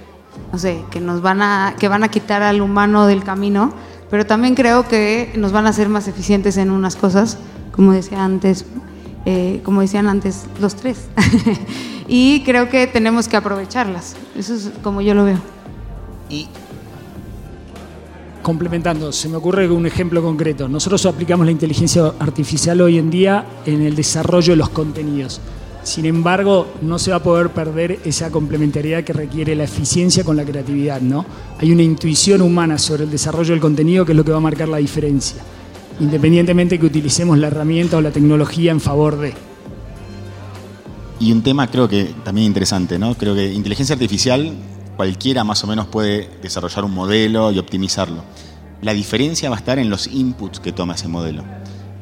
[0.51, 3.73] no sé, que nos van a, que van a quitar al humano del camino,
[4.09, 7.37] pero también creo que nos van a hacer más eficientes en unas cosas,
[7.71, 8.65] como decía antes,
[9.29, 11.09] eh, como decían antes los tres.
[12.07, 14.15] y creo que tenemos que aprovecharlas.
[14.37, 15.37] Eso es como yo lo veo.
[16.29, 16.47] Y
[18.41, 20.69] complementando, se me ocurre un ejemplo concreto.
[20.69, 25.41] Nosotros aplicamos la inteligencia artificial hoy en día en el desarrollo de los contenidos.
[25.83, 30.37] Sin embargo, no se va a poder perder esa complementariedad que requiere la eficiencia con
[30.37, 31.25] la creatividad, ¿no?
[31.59, 34.41] Hay una intuición humana sobre el desarrollo del contenido que es lo que va a
[34.41, 35.41] marcar la diferencia,
[35.99, 39.33] independientemente que utilicemos la herramienta o la tecnología en favor de.
[41.19, 43.15] Y un tema creo que también interesante, ¿no?
[43.15, 44.53] Creo que inteligencia artificial
[44.95, 48.23] cualquiera más o menos puede desarrollar un modelo y optimizarlo.
[48.81, 51.43] La diferencia va a estar en los inputs que toma ese modelo.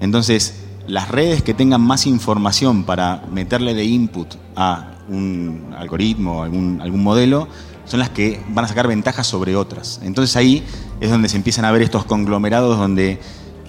[0.01, 0.55] Entonces,
[0.88, 7.03] las redes que tengan más información para meterle de input a un algoritmo, algún, algún
[7.03, 7.47] modelo,
[7.86, 9.99] son las que van a sacar ventajas sobre otras.
[10.03, 10.63] Entonces ahí
[10.99, 13.19] es donde se empiezan a ver estos conglomerados donde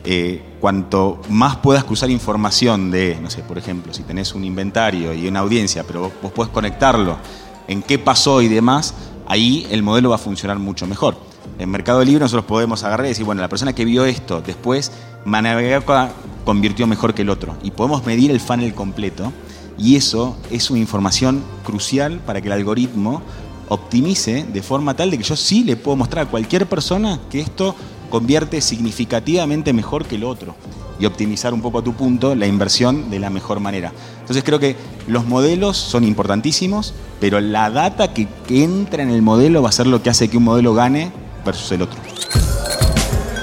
[0.09, 5.12] eh, cuanto más puedas cruzar información de, no sé, por ejemplo, si tenés un inventario
[5.12, 7.18] y una audiencia, pero vos, podés conectarlo
[7.66, 8.95] en qué pasó y demás,
[9.26, 11.16] ahí el modelo va a funcionar mucho mejor.
[11.59, 14.93] En Mercado Libre nosotros podemos agarrar y decir, bueno, la persona que vio esto después
[15.24, 16.12] Manabeaca
[16.45, 17.57] convirtió mejor que el otro.
[17.64, 19.33] Y podemos medir el funnel completo.
[19.76, 23.22] Y eso es una información crucial para que el algoritmo
[23.68, 27.41] optimice de forma tal de que yo sí le puedo mostrar a cualquier persona que
[27.41, 27.74] esto
[28.11, 30.55] convierte significativamente mejor que el otro
[30.99, 33.93] y optimizar un poco a tu punto la inversión de la mejor manera.
[34.21, 34.77] Entonces creo que
[35.07, 39.73] los modelos son importantísimos, pero la data que, que entra en el modelo va a
[39.73, 41.13] ser lo que hace que un modelo gane
[41.45, 42.01] versus el otro.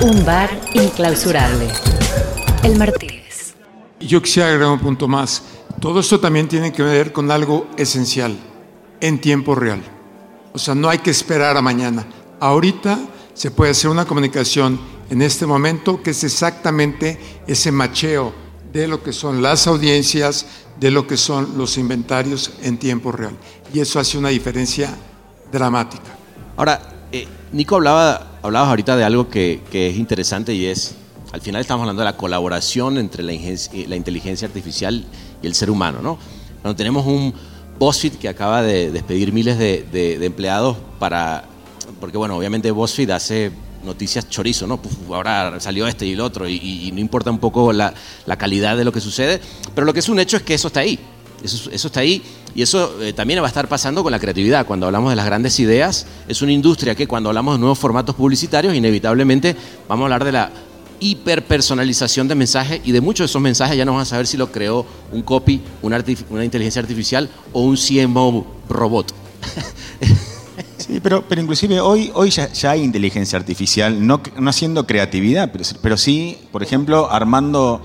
[0.02, 1.68] Un bar inclausurable.
[2.64, 3.54] El Martínez.
[4.00, 5.44] Yo quisiera agregar un punto más.
[5.80, 8.38] Todo esto también tiene que ver con algo esencial,
[9.00, 9.82] en tiempo real.
[10.54, 12.06] O sea, no hay que esperar a mañana.
[12.40, 13.00] Ahorita
[13.34, 14.80] se puede hacer una comunicación
[15.10, 18.34] en este momento que es exactamente ese macheo
[18.72, 20.46] de lo que son las audiencias,
[20.80, 23.36] de lo que son los inventarios en tiempo real.
[23.74, 24.96] Y eso hace una diferencia
[25.52, 26.18] dramática.
[26.58, 30.96] Ahora, eh, Nico hablaba, hablabas ahorita de algo que, que, es interesante y es,
[31.32, 35.06] al final estamos hablando de la colaboración entre la, la inteligencia artificial
[35.42, 36.18] y el ser humano, ¿no?
[36.62, 37.34] Cuando tenemos un
[37.78, 41.44] BuzzFeed que acaba de despedir miles de, de empleados para,
[42.04, 43.50] porque bueno, obviamente BuzzFeed hace
[43.82, 44.78] noticias chorizo, ¿no?
[45.08, 47.94] ahora salió este y el otro, y, no importa un poco la,
[48.26, 49.40] la, calidad de lo que sucede,
[49.74, 51.00] pero lo que es un hecho es que eso está ahí.
[51.42, 52.22] Eso, eso está ahí
[52.54, 54.66] y eso eh, también va a estar pasando con la creatividad.
[54.66, 58.16] Cuando hablamos de las grandes ideas, es una industria que cuando hablamos de nuevos formatos
[58.16, 59.56] publicitarios, inevitablemente
[59.88, 60.52] vamos a hablar de la
[61.00, 64.36] hiperpersonalización de mensajes y de muchos de esos mensajes ya no vamos a saber si
[64.36, 69.14] lo creó un copy, una, una inteligencia artificial o un CMO robot.
[70.86, 75.64] Sí, pero, pero inclusive hoy, hoy ya, hay inteligencia artificial, no, no haciendo creatividad, pero,
[75.82, 77.82] pero sí, por ejemplo, armando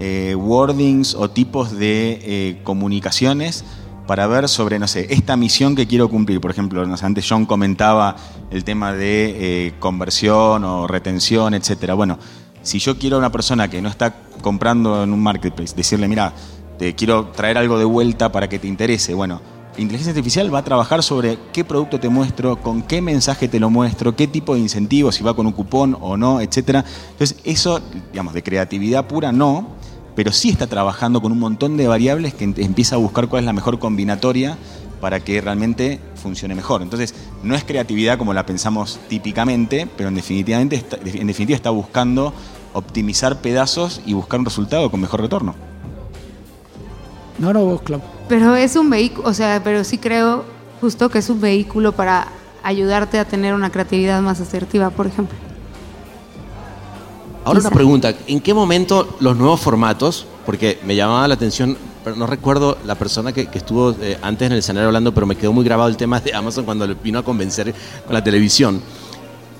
[0.00, 3.64] eh, wordings o tipos de eh, comunicaciones
[4.06, 6.42] para ver sobre, no sé, esta misión que quiero cumplir.
[6.42, 8.16] Por ejemplo, antes John comentaba
[8.50, 11.94] el tema de eh, conversión o retención, etcétera.
[11.94, 12.18] Bueno,
[12.62, 16.34] si yo quiero a una persona que no está comprando en un marketplace, decirle, mira,
[16.78, 19.40] te quiero traer algo de vuelta para que te interese, bueno,
[19.78, 23.70] inteligencia artificial va a trabajar sobre qué producto te muestro, con qué mensaje te lo
[23.70, 26.84] muestro, qué tipo de incentivos, si va con un cupón o no, etcétera.
[27.12, 27.80] Entonces, eso,
[28.12, 29.68] digamos, de creatividad pura no,
[30.14, 33.46] pero sí está trabajando con un montón de variables que empieza a buscar cuál es
[33.46, 34.58] la mejor combinatoria
[35.00, 36.82] para que realmente funcione mejor.
[36.82, 42.32] Entonces, no es creatividad como la pensamos típicamente, pero en, definitivamente en definitiva está buscando
[42.74, 45.71] optimizar pedazos y buscar un resultado con mejor retorno.
[47.42, 48.00] No, no, vos, Clau.
[48.28, 50.44] Pero es un vehículo, o sea, pero sí creo
[50.80, 52.28] justo que es un vehículo para
[52.62, 55.36] ayudarte a tener una creatividad más asertiva, por ejemplo.
[57.44, 62.14] Ahora una pregunta, ¿en qué momento los nuevos formatos, porque me llamaba la atención, pero
[62.14, 65.52] no recuerdo la persona que, estuvo eh, antes en el escenario hablando, pero me quedó
[65.52, 67.74] muy grabado el tema de Amazon cuando le vino a convencer
[68.06, 68.80] con la televisión.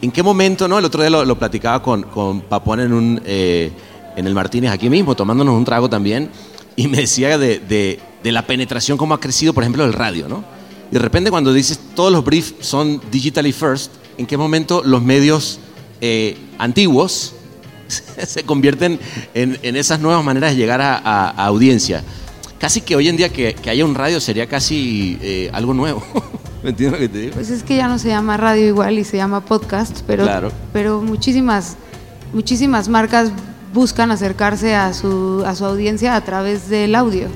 [0.01, 0.79] ¿En qué momento, no?
[0.79, 3.73] El otro día lo, platicaba con, con Papón en, un, eh,
[4.15, 6.31] en el Martínez aquí mismo, tomándonos un trago también,
[6.77, 7.59] y me decía de,
[8.23, 10.45] de, la penetración, cómo ha crecido, por ejemplo, el radio, ¿no?
[10.91, 15.03] Y de repente cuando dices todos los briefs son digitally first, ¿en qué momento los
[15.03, 15.59] medios
[16.01, 17.35] eh, antiguos
[18.27, 18.99] se convierten
[19.35, 22.05] en, en, esas nuevas maneras de llegar a, audiencia?
[22.59, 26.03] Casi que hoy en día que, que haya un radio sería casi eh, algo nuevo.
[26.63, 27.35] ¿Me entiendes lo que te digo?
[27.35, 31.01] Pues es que ya no se llama radio igual y se llama podcast, pero, pero
[31.01, 31.77] muchísimas,
[32.33, 33.33] muchísimas marcas
[33.73, 37.29] buscan acercarse a su, a su audiencia a través del audio,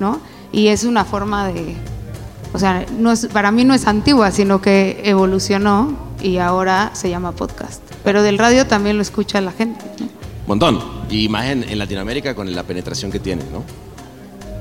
[0.00, 0.20] ¿no?
[0.52, 1.74] Y es una forma de,
[2.52, 7.10] o sea, no es, para mí no es antigua, sino que evolucionó y ahora se
[7.10, 7.82] llama podcast.
[8.04, 9.84] Pero del radio también lo escucha la gente.
[10.46, 10.96] Montón.
[11.10, 13.62] Y más en, Latinoamérica con la penetración que tiene, ¿no?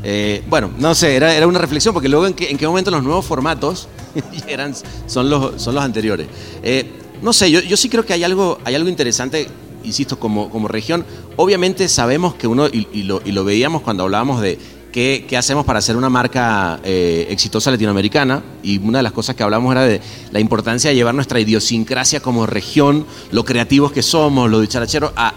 [0.04, 2.92] Eh, bueno, no sé, era, era, una reflexión porque luego en qué, en qué momento
[2.92, 3.88] los nuevos formatos
[4.48, 4.76] eran,
[5.08, 6.28] son, los, son los anteriores.
[6.62, 6.92] Eh,
[7.24, 9.48] no sé, yo, yo sí creo que hay algo, hay algo interesante
[9.86, 11.06] insisto, como, como región,
[11.36, 14.58] obviamente sabemos que uno, y, lo, y lo, veíamos cuando hablábamos de
[14.92, 19.36] qué, qué hacemos para hacer una marca eh, exitosa latinoamericana, y una de las cosas
[19.36, 24.02] que hablamos era de la importancia de llevar nuestra idiosincrasia como región, lo creativos que
[24.02, 25.34] somos, lo dicharacheros, a,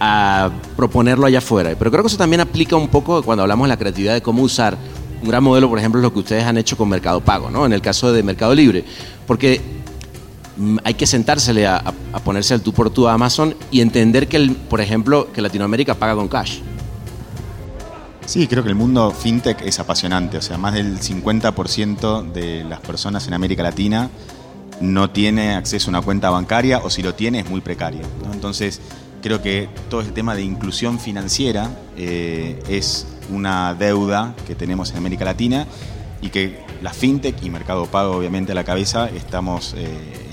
[0.00, 1.74] a proponerlo allá afuera.
[1.78, 4.42] Pero creo que eso también aplica un poco cuando hablamos de la creatividad de cómo
[4.42, 4.76] usar
[5.22, 7.66] un gran modelo, por ejemplo, es lo que ustedes han hecho con Mercado Pago, ¿no?
[7.66, 8.84] En el caso de Mercado Libre.
[9.26, 9.60] Porque
[10.84, 11.82] hay que sentársele a,
[12.24, 15.94] ponerse al tú por tú a Amazon y entender que, el, por ejemplo, que Latinoamérica
[15.94, 16.60] paga con cash.
[18.26, 20.38] Sí, creo que el mundo fintech es apasionante.
[20.38, 24.10] O sea, más del 50% de las personas en América Latina
[24.80, 28.02] no tiene acceso a una cuenta bancaria o si lo tiene es muy precario.
[28.32, 28.80] Entonces,
[29.22, 34.98] creo que todo este tema de inclusión financiera eh, es una deuda que tenemos en
[34.98, 35.66] América Latina
[36.22, 40.29] y que la fintech y Mercado Pago, obviamente, a la cabeza estamos eh,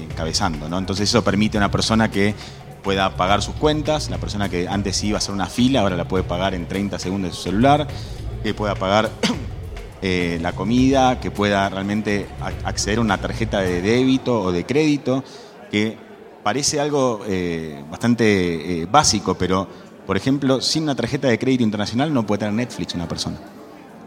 [0.70, 0.78] ¿no?
[0.78, 2.36] Entonces eso permite a una persona que
[2.84, 6.08] pueda pagar sus cuentas, la persona que antes iba a hacer una fila, ahora la
[6.08, 7.88] puede pagar en 30 segundos de su celular,
[8.44, 9.12] que pueda pagar
[10.02, 12.28] eh, la comida, que pueda realmente
[12.64, 15.24] acceder a una tarjeta de débito o de crédito,
[15.70, 15.98] que
[16.44, 19.68] parece algo eh, bastante eh, básico, pero
[20.06, 23.38] por ejemplo, sin una tarjeta de crédito internacional no puede tener Netflix una persona.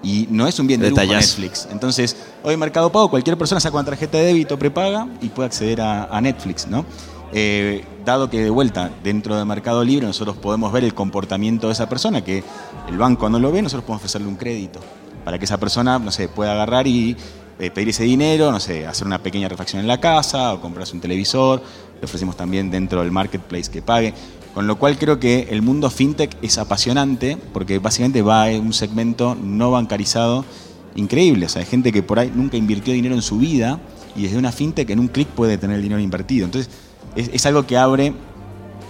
[0.02, 1.68] Y no es un bien de lujo Netflix.
[1.70, 5.80] Entonces, hoy Mercado Pago, cualquier persona saca una tarjeta de débito prepaga y puede acceder
[5.80, 6.86] a, Netflix, ¿no?
[7.32, 11.74] Eh, dado que de vuelta dentro de Mercado Libre nosotros podemos ver el comportamiento de
[11.74, 12.42] esa persona, que
[12.88, 14.80] el banco no lo ve, nosotros podemos ofrecerle un crédito
[15.24, 17.16] para que esa persona, no sé, pueda agarrar y
[17.58, 20.94] eh, pedir ese dinero, no sé, hacer una pequeña refacción en la casa o comprarse
[20.94, 21.62] un televisor.
[22.00, 24.14] Le ofrecemos también dentro del marketplace que pague.
[24.54, 28.72] Con lo cual creo que el mundo fintech es apasionante porque básicamente va a un
[28.72, 30.44] segmento no bancarizado
[30.96, 31.46] increíble.
[31.46, 33.80] O sea, hay gente que por ahí nunca invirtió dinero en su vida
[34.16, 36.46] y desde una fintech en un clic puede tener el dinero invertido.
[36.46, 36.72] Entonces,
[37.16, 38.12] es, algo que abre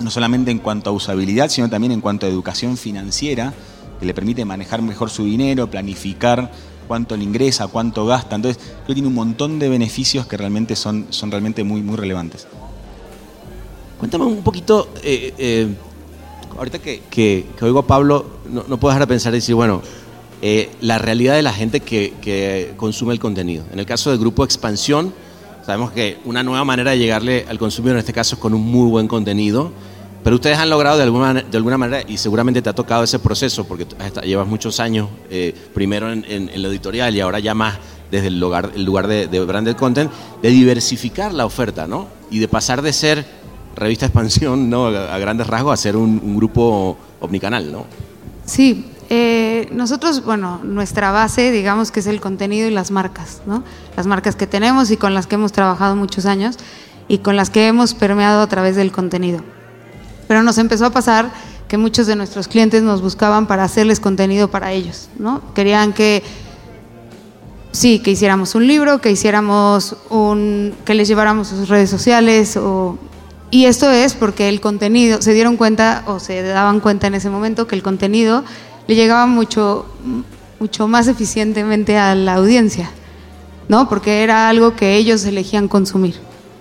[0.00, 3.52] no solamente en cuanto a usabilidad, sino también en cuanto a educación financiera,
[3.98, 6.50] que le permite manejar mejor su dinero, planificar
[6.88, 8.36] cuánto le ingresa, cuánto gasta.
[8.36, 11.96] Entonces, creo que tiene un montón de beneficios que realmente son, son realmente muy, muy
[11.96, 12.46] relevantes.
[14.00, 15.68] Cuéntame un poquito, eh, eh,
[16.58, 19.82] ahorita que, que, oigo a Pablo, no, no, puedo dejar de pensar y decir, bueno,
[20.42, 23.64] eh, la realidad de la gente que, que consume el contenido.
[23.72, 25.12] En el caso del grupo Expansión,
[25.64, 28.62] Sabemos que una nueva manera de llegarle al consumidor en este caso es con un
[28.62, 29.70] muy buen contenido,
[30.24, 33.18] pero ustedes han logrado de alguna, de alguna manera, y seguramente te ha tocado ese
[33.18, 33.86] proceso, porque
[34.24, 35.08] llevas muchos años,
[35.74, 37.78] primero en, en, la editorial y ahora ya más
[38.10, 40.10] desde el lugar, el lugar de, de, branded content,
[40.42, 42.08] de diversificar la oferta, ¿no?
[42.30, 43.24] Y de pasar de ser
[43.76, 44.86] revista expansión, ¿no?
[44.86, 47.84] A, grandes rasgos, a ser un, un grupo omnicanal, ¿no?
[48.44, 53.64] Sí, eh, nosotros, bueno, nuestra base, digamos que es el contenido y las marcas, ¿no?
[53.96, 56.56] Las marcas que tenemos y con las que hemos trabajado muchos años
[57.08, 59.40] y con las que hemos permeado a través del contenido.
[60.28, 61.32] Pero nos empezó a pasar
[61.66, 65.42] que muchos de nuestros clientes nos buscaban para hacerles contenido para ellos, ¿no?
[65.54, 66.22] Querían que
[67.72, 72.96] sí, que hiciéramos un libro, que hiciéramos un que les lleváramos sus redes sociales o
[73.50, 77.30] y esto es porque el contenido, se dieron cuenta o se daban cuenta en ese
[77.30, 78.44] momento que el contenido
[78.86, 79.86] le llegaba mucho,
[80.60, 82.90] mucho más eficientemente a la audiencia,
[83.68, 83.88] ¿no?
[83.88, 86.16] Porque era algo que ellos elegían consumir.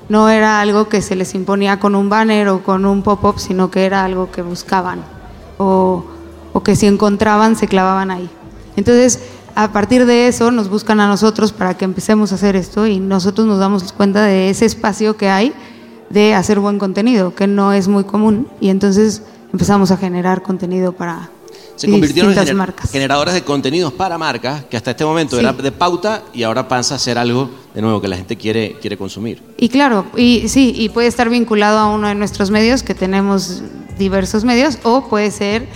[0.09, 3.69] No era algo que se les imponía con un banner o con un pop-up, sino
[3.69, 5.03] que era algo que buscaban
[5.59, 6.03] o,
[6.53, 8.27] o que si encontraban se clavaban ahí.
[8.75, 9.19] Entonces,
[9.53, 12.99] a partir de eso nos buscan a nosotros para que empecemos a hacer esto y
[12.99, 15.53] nosotros nos damos cuenta de ese espacio que hay
[16.09, 20.93] de hacer buen contenido, que no es muy común, y entonces empezamos a generar contenido
[20.93, 21.29] para,
[21.75, 26.23] se convirtieron en generadores de contenidos para marcas que hasta este momento era de pauta
[26.33, 29.41] y ahora pasa a ser algo de nuevo que la gente quiere, quiere consumir.
[29.57, 33.63] Y claro, y sí, y puede estar vinculado a uno de nuestros medios, que tenemos
[33.97, 35.67] diversos medios, o puede ser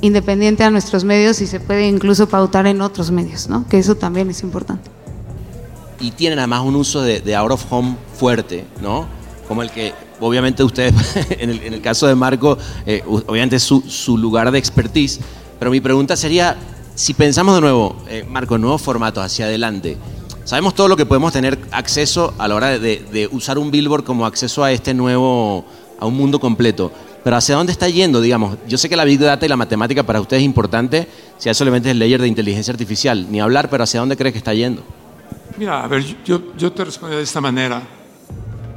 [0.00, 3.66] independiente a nuestros medios y se puede incluso pautar en otros medios, ¿no?
[3.68, 4.90] Que eso también es importante.
[6.00, 9.06] Y tienen además un uso de, out of home fuerte, ¿no?
[9.48, 10.94] Como el que obviamente ustedes,
[11.30, 15.20] en el, caso de Marco, eh, obviamente es su, lugar de expertise,
[15.58, 16.56] pero mi pregunta sería,
[16.94, 19.96] si pensamos de nuevo, eh, Marco, nuevos formatos hacia adelante,
[20.44, 24.26] sabemos todo lo que podemos tener acceso a la hora de, usar un billboard como
[24.26, 25.64] acceso a este nuevo,
[25.98, 26.92] a un mundo completo.
[27.24, 28.56] Pero ¿hacia dónde está yendo, digamos?
[28.68, 31.58] Yo sé que la Big Data y la matemática para ustedes es importante, si eso
[31.58, 34.82] solamente el layer de inteligencia artificial, ni hablar, pero ¿hacia dónde crees que está yendo?
[35.56, 37.82] Mira, a ver, yo, yo te respondo de esta manera.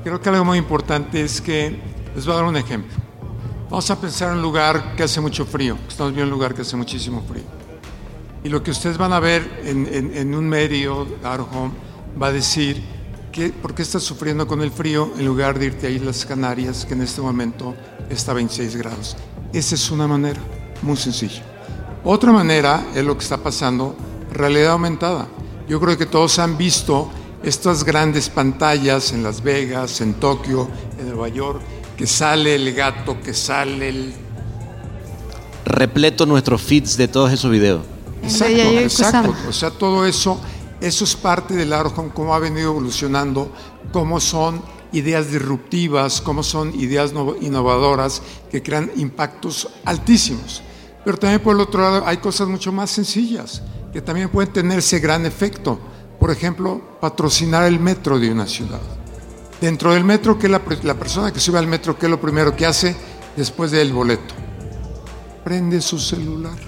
[0.03, 1.79] Creo que algo muy importante es que,
[2.15, 2.97] les voy a dar un ejemplo.
[3.69, 5.77] Vamos a pensar en un lugar que hace mucho frío.
[5.87, 7.43] Estamos viendo un lugar que hace muchísimo frío.
[8.43, 11.71] Y lo que ustedes van a ver en, un medio, Out Home,
[12.19, 12.81] va a decir
[13.31, 16.83] que, por qué estás sufriendo con el frío en lugar de irte a Islas Canarias,
[16.83, 17.75] que en este momento
[18.09, 19.15] está a 26 grados.
[19.53, 20.41] Esa es una manera,
[20.81, 21.43] muy sencilla.
[22.03, 23.95] Otra manera es lo que está pasando,
[24.33, 25.27] realidad aumentada.
[25.69, 27.11] Yo creo que todos han visto
[27.43, 30.69] estas grandes pantallas en Las Vegas, en Tokio,
[30.99, 31.61] en Nueva York,
[31.97, 34.13] que sale el gato, que sale el...
[35.65, 37.81] Repleto nuestros feeds de todos esos videos.
[38.23, 39.35] Exacto, exacto.
[39.49, 40.39] O sea, todo eso,
[40.79, 43.51] eso es parte del Arjón, cómo ha venido evolucionando,
[43.91, 44.61] cómo son
[44.91, 50.61] ideas disruptivas, cómo son ideas innovadoras que crean impactos altísimos.
[51.03, 53.61] Pero también por el otro lado hay cosas mucho más sencillas
[53.91, 55.79] que también pueden tener ese gran efecto.
[56.21, 58.79] Por ejemplo, patrocinar el metro de una ciudad.
[59.59, 62.55] Dentro del metro, que la, la persona que sube al metro, ¿qué es lo primero
[62.55, 62.95] que hace
[63.35, 64.35] después del boleto?
[65.43, 66.59] Prende su celular.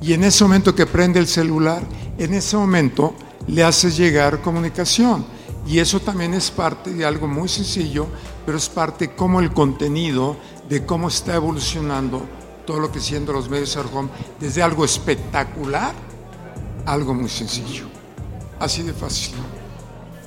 [0.00, 1.82] Y en ese momento que prende el celular,
[2.16, 3.12] en ese momento
[3.48, 5.26] le haces llegar comunicación.
[5.66, 8.06] Y eso también es parte de algo muy sencillo,
[8.46, 10.38] pero es parte como el contenido
[10.70, 12.24] de cómo está evolucionando
[12.66, 14.08] todo lo que siendo los medios home,
[14.40, 15.92] desde algo espectacular
[16.86, 17.92] algo muy sencillo.
[18.62, 19.34] Así de fácil.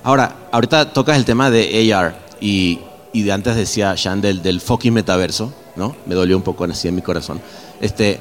[0.04, 2.80] Ahora, ahorita tocas el tema de AR y,
[3.14, 5.96] de antes decía Sean del, del fucking metaverso, ¿no?
[6.06, 7.40] Me dolió un poco así en mi corazón.
[7.80, 8.20] Este,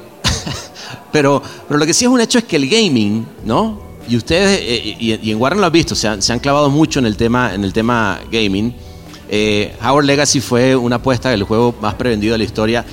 [1.12, 3.80] pero, pero lo que sí es un hecho es que el gaming, ¿no?
[4.08, 7.00] Y ustedes, eh, y, en Warner lo han visto, se han, se han, clavado mucho
[7.00, 8.72] en el tema, en el tema gaming.
[9.28, 12.84] Eh, Howard Legacy fue una apuesta del juego más prevendido de la historia.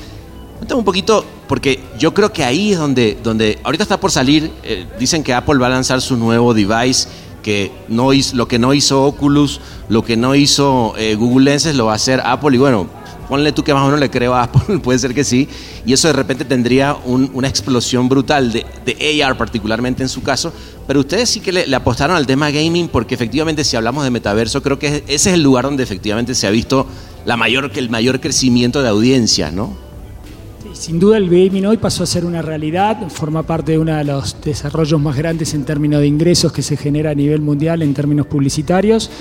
[0.61, 4.51] Cuéntame un poquito, porque yo creo que ahí es donde, donde ahorita está por salir,
[4.61, 7.07] eh, dicen que Apple va a lanzar su nuevo device,
[7.41, 9.59] que no hizo, lo que no hizo Oculus,
[9.89, 12.87] lo que no hizo eh, Google Lenses lo va a hacer Apple y bueno,
[13.27, 15.49] ponle tú que más o menos le creo a Apple, puede ser que sí,
[15.83, 20.53] y eso de repente tendría una explosión brutal de, de, AR particularmente en su caso,
[20.85, 24.61] pero ustedes sí que le, apostaron al tema gaming porque efectivamente si hablamos de metaverso
[24.61, 26.85] creo que ese es el lugar donde efectivamente se ha visto
[27.25, 29.89] la mayor, el mayor crecimiento de audiencia, ¿no?
[30.81, 34.03] Sin duda el gaming hoy pasó a ser una realidad, forma parte de uno de
[34.03, 37.93] los desarrollos más grandes en términos de ingresos que se genera a nivel mundial en
[37.93, 39.11] términos publicitarios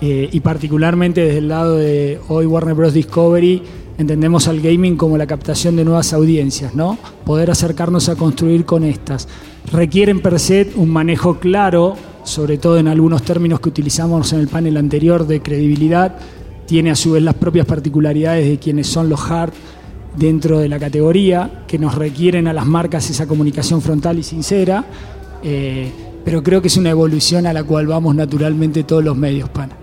[0.00, 2.94] eh, y particularmente desde el lado de hoy Warner Bros.
[2.94, 3.62] Discovery
[3.98, 6.96] entendemos al gaming como la captación de nuevas audiencias, ¿no?
[7.26, 9.28] Poder acercarnos a construir con estas.
[9.70, 14.48] Requieren per se un manejo claro, sobre todo en algunos términos que utilizamos en el
[14.48, 16.16] panel anterior de credibilidad,
[16.64, 19.52] tiene a su vez las propias particularidades de quienes son los hard
[20.16, 24.84] dentro de la categoría, que nos requieren a las marcas esa comunicación frontal y sincera,
[25.42, 25.90] eh,
[26.24, 29.76] pero creo que es una evolución a la cual vamos naturalmente todos los medios, pana.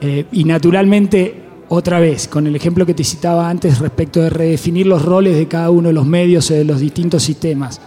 [0.00, 1.34] Eh, y naturalmente,
[1.68, 5.46] otra vez, con el ejemplo que te citaba antes respecto de redefinir los roles de
[5.48, 7.80] cada uno de los medios o de los distintos sistemas.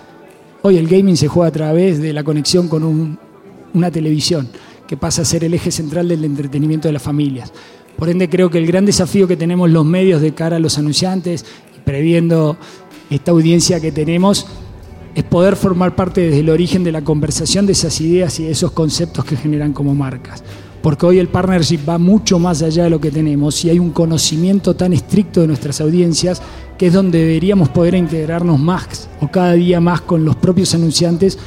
[0.62, 3.18] Hoy el gaming se juega a través de la conexión con
[3.74, 4.50] una televisión,
[4.88, 7.52] que pasa a ser el eje central del entretenimiento de las familias.
[7.98, 10.78] Por ende, creo que el gran desafío que tenemos los medios de cara a los
[10.78, 11.46] anunciantes
[11.86, 12.58] previendo
[13.10, 14.48] esta audiencia que tenemos,
[15.16, 18.52] es poder formar parte desde el origen de la conversación de esas ideas y de
[18.52, 20.44] esos conceptos que generan como marcas.
[20.82, 23.92] Porque hoy el partnership va mucho más allá de lo que tenemos y hay un
[23.92, 26.42] conocimiento tan estricto de nuestras audiencias
[26.78, 31.40] que es donde deberíamos poder integrarnos más o cada día más con los propios anunciantes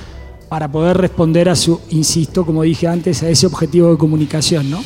[0.49, 4.83] para poder responder a su, insisto, como dije antes, a ese objetivo de comunicación, ¿no?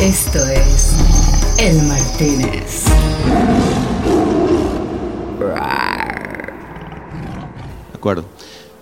[0.00, 0.92] Esto es
[1.58, 2.95] El Martínez.
[7.92, 8.24] De acuerdo.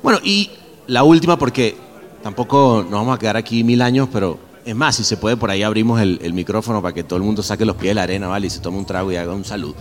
[0.03, 0.51] Bueno, y
[0.87, 1.77] la última, porque
[2.23, 5.51] tampoco nos vamos a quedar aquí mil años, pero es más, si se puede, por
[5.51, 8.29] ahí abrimos el, micrófono para que todo el mundo saque los pies de la arena,
[8.29, 8.47] ¿vale?
[8.47, 9.75] Y se tome un trago y haga un saludo.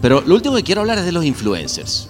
[0.00, 2.08] Pero lo último que quiero hablar es de los influencers.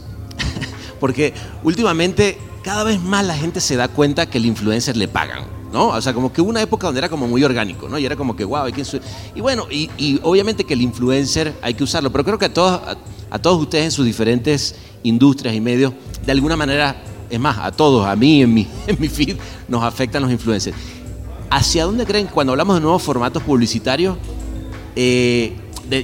[1.01, 5.45] porque últimamente cada vez más la gente se da cuenta que el influencer le pagan.
[5.75, 5.89] ¿No?
[5.89, 7.99] O sea, como que una época donde era como muy orgánico, ¿no?
[7.99, 8.85] Y era como que, wow, hay que...
[9.35, 12.81] Y bueno, y, obviamente que el influencer hay que usarlo, pero creo que a todos,
[13.29, 15.93] a, todos ustedes en sus diferentes industrias y medios,
[16.25, 19.83] de alguna manera, es más, a todos, a mí en mi, en mi feed, nos
[19.83, 20.77] afectan los influencers.
[21.51, 24.17] ¿Hacia dónde creen cuando hablamos de nuevos formatos publicitarios?
[24.95, 25.57] Eh,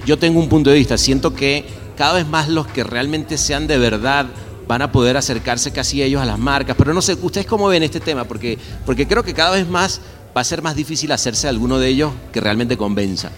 [0.05, 1.65] yo tengo un punto de vista, siento que
[1.97, 4.27] cada vez más los que realmente sean de verdad
[4.71, 6.77] van a poder acercarse casi ellos a las marcas.
[6.79, 8.23] Pero no sé, ¿ustedes cómo ven este tema?
[8.23, 8.57] Porque,
[8.87, 10.01] porque creo que cada vez más
[10.37, 13.33] va a ser más difícil hacerse alguno de ellos que realmente convenza.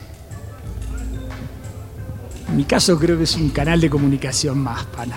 [2.51, 5.16] En mi caso creo que es un canal de comunicación más, pana.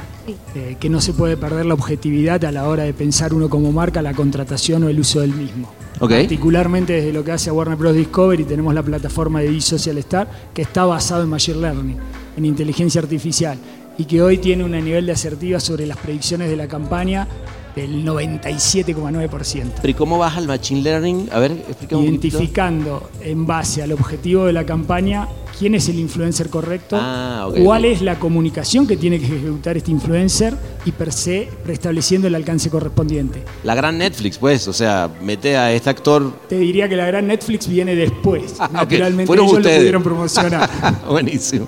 [0.55, 3.74] Eh, que no se puede perder la objetividad a la hora de pensar uno como
[3.74, 5.74] marca la contratación o el uso del mismo.
[5.99, 7.93] Particularmente desde lo que hace a Warner Bros.
[7.93, 11.97] Discovery tenemos la plataforma de E-Social Star que está basado en Machine Learning,
[12.38, 13.57] en inteligencia artificial
[13.98, 17.28] y que hoy tiene un nivel de asertiva sobre las predicciones de la campaña
[17.76, 19.71] del 97,9%.
[19.82, 21.30] ¿Pero y cómo baja el Machine Learning?
[21.32, 26.49] A ver, explícame Identificando en base al objetivo de la campaña quién es el influencer
[26.49, 30.55] correcto, ah, cuál es la comunicación que tiene que ejecutar este influencer
[30.86, 33.43] y per se restableciendo el alcance correspondiente.
[33.63, 36.32] La gran Netflix, pues, o sea, mete a este actor.
[36.49, 38.55] Te diría que la gran Netflix viene después.
[38.59, 40.69] Ah, Naturalmente ellos lo pudieron promocionar.
[41.09, 41.67] Buenísimo.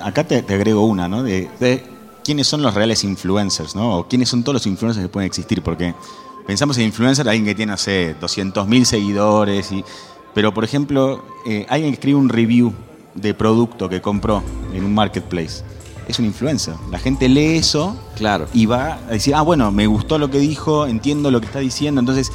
[0.00, 1.22] Acá, te, agrego una, ¿no?
[1.22, 1.48] de
[2.28, 3.96] quiénes son los reales influencers, ¿no?
[3.96, 5.94] O quiénes son todos los influencers que pueden existir, porque
[6.46, 9.82] pensamos en influencer, alguien que tiene, no sé, 200.000 seguidores, y,
[10.34, 12.74] pero por ejemplo, eh, alguien que escribe un review
[13.14, 14.42] de producto que compró
[14.74, 15.62] en un marketplace.
[16.06, 16.74] Es un influencer.
[16.90, 18.46] La gente lee eso claro.
[18.52, 21.60] y va a decir, ah, bueno, me gustó lo que dijo, entiendo lo que está
[21.60, 21.98] diciendo.
[21.98, 22.30] Entonces,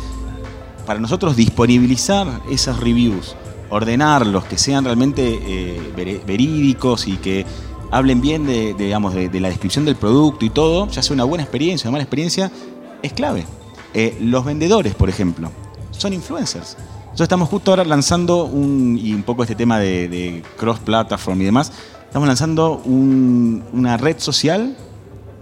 [0.87, 3.35] para nosotros disponibilizar esas reviews,
[3.69, 7.45] ordenarlos, que sean realmente eh, verídicos y que
[7.93, 11.43] hablen bien de, digamos, de, la descripción del producto y todo, ya sea una buena
[11.43, 12.51] experiencia, una mala experiencia,
[13.03, 13.45] es clave.
[13.93, 15.51] Eh, los vendedores, por ejemplo,
[15.91, 16.75] son influencers.
[17.03, 21.71] Nosotros estamos justo ahora lanzando un, y un poco este tema de, cross-platform y demás,
[22.07, 24.75] estamos lanzando una red social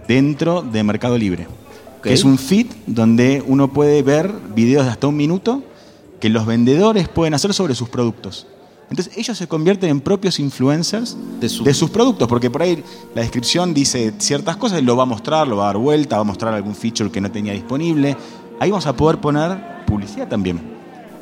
[0.06, 1.48] dentro de Mercado Libre.
[2.02, 5.62] Que es un feed donde uno puede ver videos de hasta un minuto
[6.20, 8.46] que los vendedores pueden hacer sobre sus productos.
[8.92, 12.84] Entonces ellos se convierten en propios influencers de, sus productos, porque por ahí
[13.14, 16.20] la descripción dice ciertas cosas, lo va a mostrar, lo va a dar vuelta, va
[16.20, 18.14] a mostrar algún feature que no tenía disponible.
[18.60, 20.60] Ahí vamos a poder poner publicidad también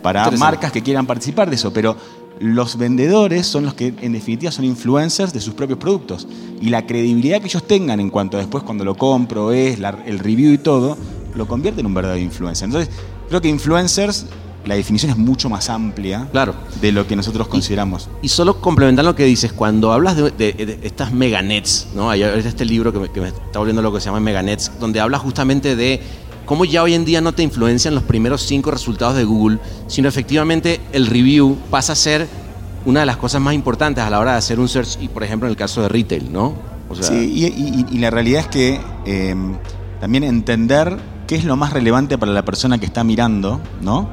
[0.03, 1.97] para marcas que quieran participar de eso, pero
[2.41, 6.27] los vendedores son los que en definitiva son influencers de sus propios productos.
[6.61, 10.19] Y la credibilidad que ellos tengan en cuanto a después cuando lo compro, es el
[10.19, 10.99] review y todo,
[11.37, 12.67] lo convierte en un verdadero influencer.
[12.67, 12.93] Entonces,
[13.29, 14.27] creo que influencers
[14.65, 16.55] la definición es mucho más amplia claro.
[16.81, 18.09] de lo que nosotros consideramos.
[18.23, 22.11] Y, solo complementar lo que dices, cuando hablas de, estas meganets, ¿no?
[22.11, 25.01] Hay este libro que me, que me, está volviendo lo que se llama Meganets, donde
[25.01, 26.01] habla justamente de
[26.45, 30.09] cómo ya hoy en día no te influencian los primeros cinco resultados de Google, sino
[30.09, 32.29] efectivamente el review pasa a ser
[32.85, 35.23] una de las cosas más importantes a la hora de hacer un search, y por
[35.23, 36.55] ejemplo en el caso de retail, ¿no?
[37.01, 39.35] sí, y, la realidad es que eh,
[40.01, 44.09] también entender qué es lo más relevante para la persona que está mirando, ¿no?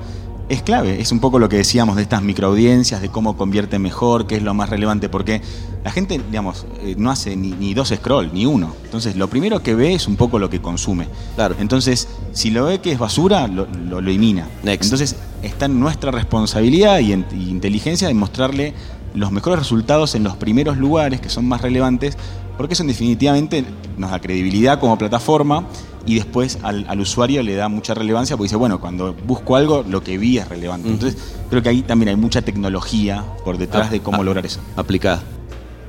[0.50, 1.02] Es clave.
[1.02, 4.44] Es un poco lo que decíamos de estas microaudiencias, de cómo convierte mejor, qué es
[4.44, 5.42] lo más relevante, porque
[5.84, 8.74] la gente, digamos, eh, no hace ni, dos scroll, ni uno.
[8.84, 11.08] Entonces, lo primero que ve es un poco lo que consume.
[11.36, 11.56] Claro.
[11.60, 14.48] Entonces, si lo ve que es basura, lo, elimina.
[14.64, 18.74] Entonces, está en nuestra responsabilidad y, inteligencia de mostrarle
[19.14, 22.18] los mejores resultados en los primeros lugares que son más relevantes,
[22.58, 23.66] porque eso definitivamente
[23.98, 25.66] nos da credibilidad como plataforma
[26.08, 30.02] y después al, usuario le da mucha relevancia porque dice, bueno, cuando busco algo, lo
[30.02, 30.88] que vi es relevante.
[30.88, 34.62] Entonces, creo que ahí también hay mucha tecnología por detrás de cómo lograr eso.
[34.78, 35.22] Aplicada.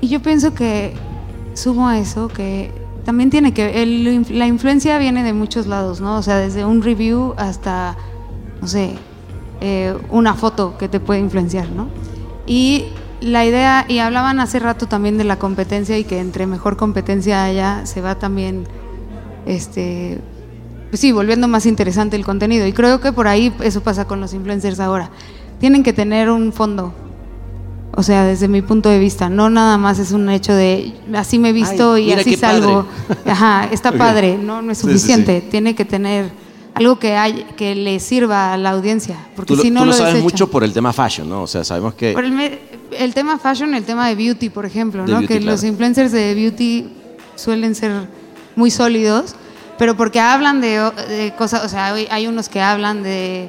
[0.01, 0.93] Y yo pienso que,
[1.55, 2.73] sumo a eso, que
[3.05, 6.19] también tiene que, la influencia viene de muchos lados, ¿no?
[6.19, 7.97] O sea, desde un review hasta,
[8.61, 8.97] no sé,
[9.61, 11.89] eh, una foto que te puede influenciar, ¿no?
[12.45, 12.87] Y
[13.21, 17.45] la idea, y hablaban hace rato también de la competencia y que entre mejor competencia
[17.45, 18.67] haya, se va también
[19.49, 20.19] este,
[20.91, 22.67] pues sí, volviendo más interesante el contenido.
[22.67, 25.11] Y creo que por ahí eso pasa con los influencers ahora.
[25.59, 26.93] Tienen que tener un fondo.
[27.95, 31.39] O sea, desde mi punto de vista, no nada más es un hecho de así
[31.39, 32.87] me he visto y así salgo.
[33.27, 35.41] Ajá, está padre, no, no es suficiente.
[35.41, 36.31] Tiene que tener
[36.75, 39.17] algo que hay, que le sirva a la audiencia.
[39.35, 41.43] Porque si no tú lo, sabes mucho por el tema fashion, ¿no?
[41.43, 42.13] O sea, sabemos que.
[42.13, 42.59] Por el,
[42.97, 45.27] el tema fashion, el tema de beauty, por ejemplo, ¿no?
[45.27, 46.89] que los influencers de beauty
[47.35, 48.07] suelen ser
[48.59, 49.35] muy sólidos,
[49.79, 53.49] pero porque hablan de, cosas, o sea, hay unos que hablan de,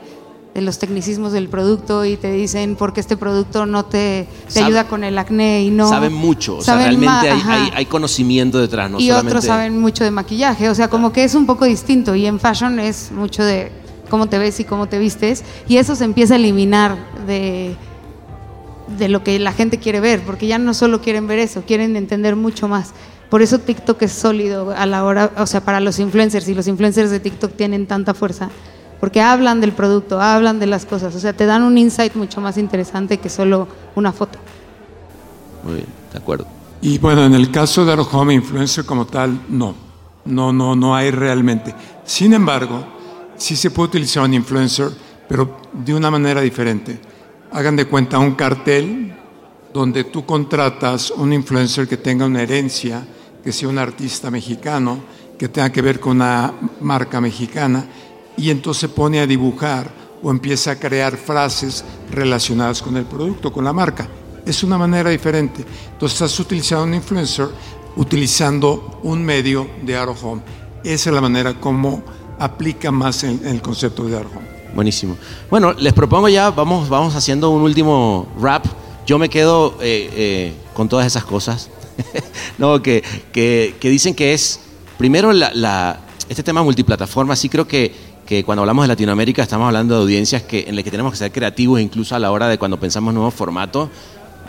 [0.56, 5.18] los tecnicismos del producto y te dicen porque este producto no te, ayuda con el
[5.18, 5.88] acné y no...
[5.88, 7.30] Saben mucho, o sea, realmente
[7.74, 11.34] hay, conocimiento detrás, no Y otros saben mucho de maquillaje, o sea, como que es
[11.34, 13.72] un poco distinto y en fashion es mucho de
[14.10, 17.76] cómo te ves y cómo te vistes y eso se empieza a eliminar de
[18.98, 21.96] de lo que la gente quiere ver, porque ya no solo quieren ver eso, quieren
[21.96, 22.94] entender mucho más.
[23.30, 26.68] Por eso TikTok es sólido a la hora, o sea, para los influencers y los
[26.68, 28.50] influencers de TikTok tienen tanta fuerza,
[29.00, 32.42] porque hablan del producto, hablan de las cosas, o sea, te dan un insight mucho
[32.42, 34.40] más interesante que solo una foto.
[35.64, 36.48] Muy bien, de acuerdo.
[36.82, 39.76] Y bueno, en el caso de Home Influencer como tal, no,
[40.26, 41.76] no, no, no hay realmente.
[42.06, 42.84] Sin embargo,
[43.36, 44.90] sí se puede utilizar un influencer,
[45.28, 47.00] pero de una manera diferente.
[47.52, 49.14] Hagan de cuenta un cartel
[49.72, 53.04] donde tú contratas un influencer que tenga una herencia
[53.44, 55.00] que sea un artista mexicano,
[55.38, 57.86] que tenga que ver con una marca mexicana,
[58.38, 59.90] y entonces pone a dibujar
[60.22, 64.08] o empieza a crear frases relacionadas con el producto, con la marca.
[64.46, 65.64] Es una manera diferente.
[65.92, 67.50] Entonces estás utilizando un influencer
[67.96, 70.42] utilizando un medio de Home.
[70.84, 72.04] Esa es la manera como
[72.38, 74.60] aplica más el, concepto de Home.
[74.74, 75.18] Buenísimo.
[75.50, 78.66] Bueno, les propongo ya, vamos, vamos haciendo un último rap.
[79.06, 81.70] Yo me quedo eh, eh, con todas esas cosas
[82.58, 84.60] no, que, que, dicen que es,
[84.98, 87.94] primero, la, este tema multiplataforma, sí creo que,
[88.26, 91.18] que cuando hablamos de Latinoamérica estamos hablando de audiencias que, en las que tenemos que
[91.18, 93.90] ser creativos incluso a la hora de cuando pensamos nuevos formatos,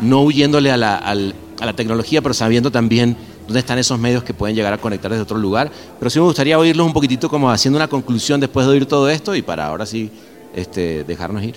[0.00, 4.32] no huyéndole a la, a la tecnología, pero sabiendo también dónde están esos medios que
[4.32, 5.70] pueden llegar a conectar desde otro lugar.
[5.98, 9.10] Pero sí me gustaría oírlos un poquitito como haciendo una conclusión después de oír todo
[9.10, 10.10] esto y para ahora sí
[10.54, 11.56] este, dejarnos ir.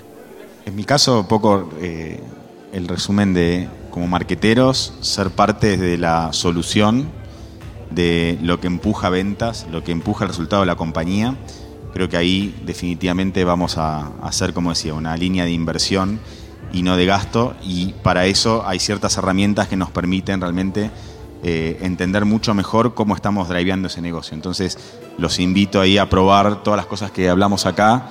[0.65, 2.19] En mi caso, poco eh,
[2.73, 7.07] el resumen de, como marqueteros, ser parte de la solución
[7.91, 11.35] de lo que empuja ventas, lo que empuja el resultado de la compañía.
[11.93, 16.19] Creo que ahí definitivamente vamos a hacer, como decía, una línea de inversión
[16.71, 17.53] y no de gasto.
[17.61, 20.89] Y para eso hay ciertas herramientas que nos permiten realmente
[21.43, 24.33] eh, entender mucho mejor cómo estamos driveando ese negocio.
[24.33, 24.75] Entonces,
[25.19, 28.09] los invito ahí a probar todas las cosas que hablamos acá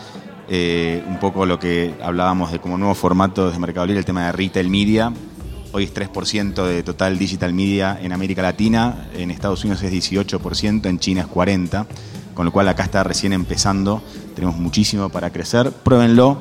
[0.48, 4.26] eh, un poco lo que hablábamos de como nuevo formato de Mercado Libre, el tema
[4.26, 5.12] de retail media.
[5.72, 10.86] Hoy es 3% de total digital media en América Latina, en Estados Unidos es 18%,
[10.86, 11.86] en China es 40%,
[12.34, 14.02] con lo cual acá está recién empezando,
[14.34, 16.38] tenemos muchísimo para crecer, pruébenlo,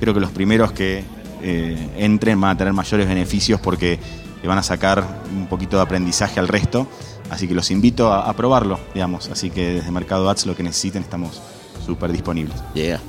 [0.00, 1.04] creo que los primeros que
[1.42, 3.98] eh, entren van a tener mayores beneficios porque
[4.40, 6.86] le van a sacar un poquito de aprendizaje al resto,
[7.30, 11.02] así que los invito a, probarlo, digamos, así que desde Mercado Ads lo que necesiten
[11.02, 11.40] estamos
[11.84, 12.56] súper disponibles.
[12.74, 13.00] Yeah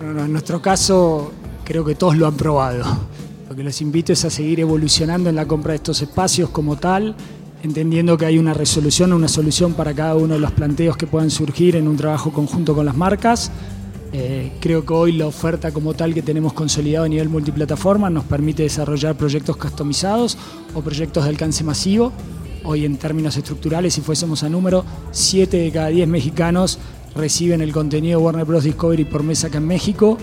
[0.00, 1.32] en nuestro caso,
[1.64, 2.84] creo que todos lo han probado.
[3.56, 7.16] Que los invito es a seguir evolucionando en la compra de estos espacios como tal,
[7.62, 11.30] entendiendo que hay una resolución, una solución para cada uno de los planteos que puedan
[11.30, 13.50] surgir en un trabajo conjunto con las marcas.
[14.12, 18.24] Eh, creo que hoy la oferta como tal que tenemos consolidado a nivel multiplataforma nos
[18.24, 20.36] permite desarrollar proyectos customizados
[20.74, 22.12] o proyectos de alcance masivo.
[22.62, 26.78] Hoy en términos estructurales, si fuésemos a número, 7 de cada 10 mexicanos
[27.14, 28.64] reciben el contenido de Warner Bros.
[28.64, 30.18] Discovery por mesa acá en México.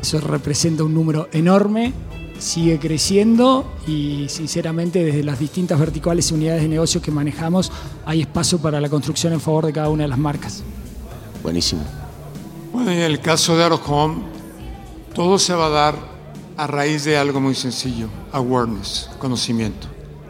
[0.00, 1.92] Eso representa un número enorme,
[2.42, 7.70] sigue creciendo y sinceramente desde las distintas verticales y unidades de negocio que manejamos
[8.04, 10.62] hay espacio para la construcción en favor de cada una de las marcas.
[11.42, 11.82] Buenísimo.
[12.72, 14.22] Bueno, en el caso de Home,
[15.14, 15.94] todo se va a dar
[16.56, 19.86] a raíz de algo muy sencillo, awareness, conocimiento.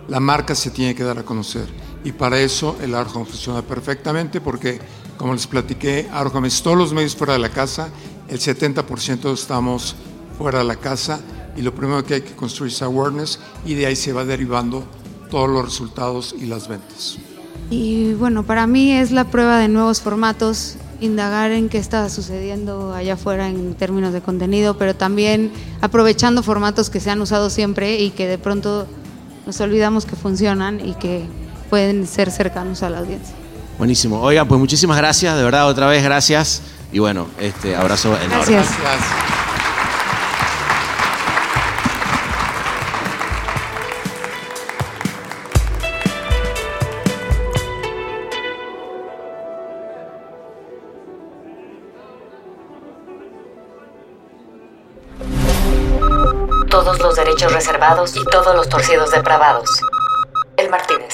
[0.08, 1.66] La marca se tiene que dar a conocer
[2.04, 4.78] y para eso el Home funciona perfectamente porque,
[5.16, 7.88] como les platiqué, Home es todos los medios fuera de la casa
[8.28, 9.94] el 70% estamos
[10.38, 11.20] fuera de la casa
[11.56, 14.84] y lo primero que hay que construir es awareness y de ahí se va derivando
[15.30, 17.18] todos los resultados y las ventas.
[17.70, 22.94] Y bueno, para mí es la prueba de nuevos formatos, indagar en qué está sucediendo
[22.94, 25.50] allá afuera en términos de contenido, pero también
[25.80, 28.86] aprovechando formatos que se han usado siempre y que de pronto
[29.46, 31.24] nos olvidamos que funcionan y que
[31.70, 33.34] pueden ser cercanos a la audiencia.
[33.78, 34.20] Buenísimo.
[34.20, 36.62] Oigan, pues muchísimas gracias, de verdad, otra vez gracias.
[36.92, 38.52] Y bueno, este abrazo enorme.
[38.52, 38.68] Gracias.
[57.82, 59.68] Y todos los torcidos depravados.
[60.56, 61.12] El Martínez.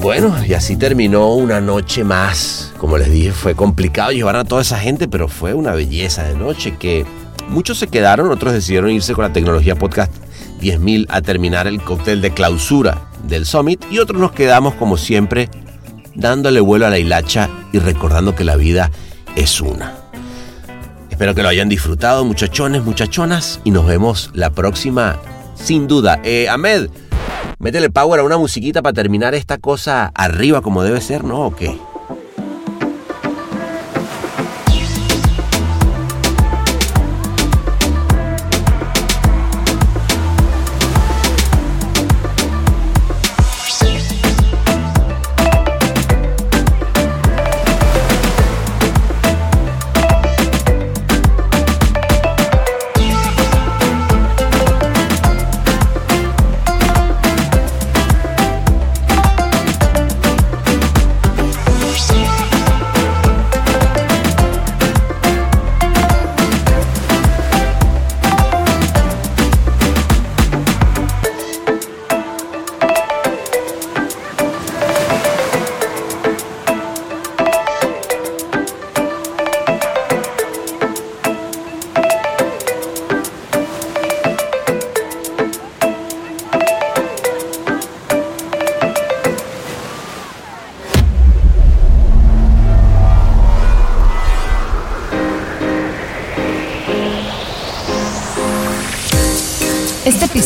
[0.00, 2.72] Bueno, y así terminó una noche más.
[2.78, 6.36] Como les dije, fue complicado llevar a toda esa gente, pero fue una belleza de
[6.36, 7.04] noche que
[7.48, 10.12] muchos se quedaron, otros decidieron irse con la tecnología podcast
[10.60, 15.50] 10.000 a terminar el cóctel de clausura del Summit y otros nos quedamos como siempre
[16.14, 18.92] dándole vuelo a la hilacha y recordando que la vida
[19.34, 19.99] es una.
[21.20, 25.18] Espero que lo hayan disfrutado, muchachones, muchachonas, y nos vemos la próxima,
[25.54, 26.18] sin duda.
[26.24, 26.88] Eh, Ahmed,
[27.58, 31.44] Métele power a una musiquita para terminar esta cosa arriba como debe ser, ¿no?
[31.44, 31.76] ¿O qué?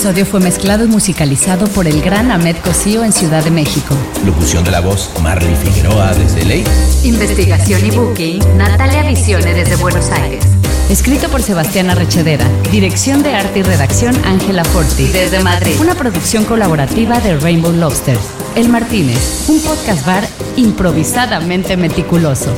[0.05, 3.97] Episodio fue mezclado y musicalizado por el gran Ahmed Cosío en Ciudad de México.
[4.27, 6.63] Locución de la voz Marley Figueroa desde Ley.
[7.05, 10.45] Investigación y booking Natalia Visione desde Buenos Aires.
[10.91, 12.47] Escrito por Sebastián Arrechedera.
[12.71, 15.07] Dirección de arte y redacción Ángela Forti.
[15.07, 15.77] Desde Madrid.
[15.81, 18.19] Una producción colaborativa de Rainbow Lobster.
[18.57, 19.49] El Martínez.
[19.49, 22.55] Un podcast bar improvisadamente meticuloso.